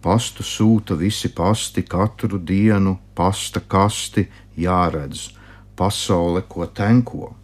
Pastu 0.00 0.40
sūta 0.40 0.94
visi 0.96 1.28
pasti 1.28 1.82
katru 1.84 2.38
dienu, 2.40 2.94
pasta 3.14 3.60
kasti 3.60 4.24
jāredz, 4.56 5.26
pasaule 5.76 6.40
ko 6.48 6.64
tenko. 6.64 7.34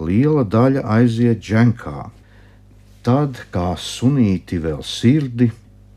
Liela 0.00 0.46
daļa 0.48 0.84
aiziet 0.96 1.42
dženkā, 1.44 2.08
tad 3.04 3.42
kā 3.52 3.74
sunīti 3.76 4.58
vēl 4.64 4.80
sirdi, 4.84 5.50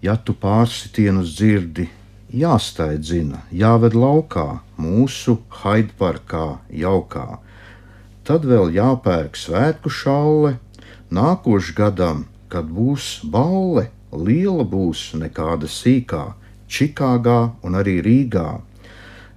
ja 0.03 0.17
tu 0.19 0.35
pārsitienus 0.35 1.37
dzirdi, 1.37 1.87
jāstaidzina, 2.35 3.45
jāved 3.51 3.95
laukā, 3.95 4.59
mūsu 4.75 5.37
haidparkā 5.63 6.59
jaukā. 6.83 7.39
Tad 8.27 8.43
vēl 8.43 8.73
jāpērk 8.75 9.39
svētku 9.39 9.89
šaule, 9.89 10.57
nākošais 11.07 11.75
gadam, 11.77 12.25
kad 12.51 12.67
būs 12.67 13.21
balle 13.23 13.87
liela 14.11 14.67
būs 14.67 15.13
nekāda 15.15 15.71
sīkā, 15.71 16.33
Čikāgā 16.67 17.53
un 17.63 17.77
arī 17.79 18.01
Rīgā. 18.03 18.59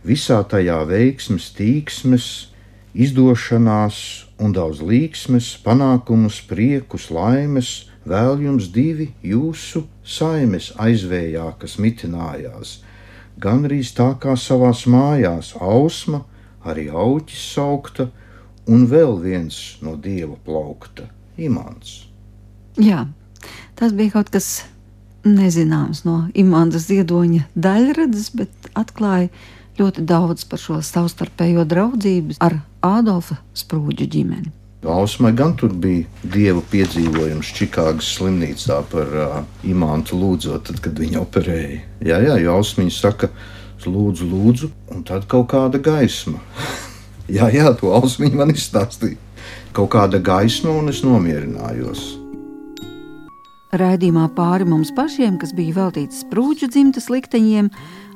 Visā 0.02 0.40
tajā 0.42 0.80
veiksmes, 0.88 1.52
tīksmes, 1.54 2.49
izdošanās 2.95 3.99
un 4.41 4.55
daudz 4.57 4.80
līksmes, 4.82 5.53
panākumus, 5.64 6.41
priekus, 6.49 7.11
laimes, 7.11 7.91
vēl 8.09 8.41
jums 8.47 8.70
divi 8.74 9.11
jūsu 9.22 9.84
saimes 10.05 10.72
aizvējā, 10.80 11.47
kas 11.61 11.76
mitinājās. 11.78 12.80
Gan 13.41 13.64
arī 13.68 13.80
tā 13.84 14.11
kā 14.20 14.36
savās 14.36 14.86
mājās, 14.86 15.55
ausma, 15.61 16.24
arī 16.64 16.88
auķis 16.91 17.47
saukta, 17.55 18.11
un 18.68 18.84
vēl 18.86 19.16
viens 19.22 19.78
no 19.82 19.97
dieva 19.97 20.36
plaukta- 20.45 21.09
imants. 21.49 22.07
Jā, 22.76 23.07
Tas 23.80 23.95
bija 23.97 24.12
kaut 24.12 24.28
kas 24.28 24.47
nezināms 25.24 26.03
no 26.05 26.26
imanta 26.36 26.76
ziedoņa 26.76 27.47
daļradas, 27.57 28.26
bet 28.36 28.68
atklāja 28.76 29.30
ļoti 29.78 30.05
daudz 30.05 30.45
par 30.51 30.61
šo 30.61 30.80
savstarpējo 30.84 31.64
draudzību 31.68 32.36
ar 32.45 32.59
Ādolfa 32.80 33.36
Sprūģa 33.52 34.06
ģimeni. 34.08 34.50
Ausmai 34.88 35.34
gan 35.36 35.52
tur 35.60 35.74
bija 35.76 36.06
dieva 36.24 36.62
piedzīvojums 36.72 37.50
Čikāgas 37.52 38.08
slimnīcā 38.16 38.78
par 38.88 39.10
uh, 39.12 39.34
imantu 39.68 40.16
lūdzot, 40.16 40.64
tad, 40.70 40.78
kad 40.80 40.96
viņa 40.96 41.20
operēja. 41.20 41.82
Jā, 42.00 42.20
jā, 42.24 42.38
jo 42.40 42.54
Ausmiņa 42.56 42.94
saka, 42.96 43.28
lūdzu, 43.84 44.30
lūdzu, 44.30 44.70
un 44.96 45.04
tad 45.04 45.28
kaut 45.28 45.50
kāda 45.52 45.82
gaisma. 45.84 46.40
jā, 47.36 47.50
jā, 47.52 47.68
to 47.76 47.92
Ausmiņa 47.98 48.40
man 48.40 48.54
izstāstīja. 48.54 49.20
Kaut 49.76 49.92
kāda 49.92 50.22
gaisma, 50.24 50.72
un 50.72 50.88
es 50.88 51.04
nomierinājos. 51.04 52.06
Raidījumā 53.76 54.30
pāri 54.34 54.64
mums 54.66 54.88
pašiem, 54.96 55.36
kas 55.38 55.52
bija 55.54 55.76
veltīts 55.76 56.24
sprūdžu 56.24 56.72
dzimtas 56.72 57.12
likteņiem, 57.12 57.68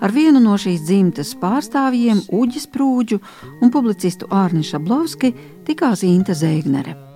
ar 0.04 0.12
vienu 0.12 0.42
no 0.42 0.58
šīs 0.60 0.84
dzimtas 0.84 1.32
pārstāvjiem, 1.40 2.20
Uģis 2.36 2.68
Prūģu 2.74 3.20
un 3.64 3.72
publicistu 3.72 4.28
Ārni 4.28 4.64
Šablovski, 4.66 5.32
tikās 5.64 6.04
Inte 6.04 6.36
Zēgnere. 6.36 7.13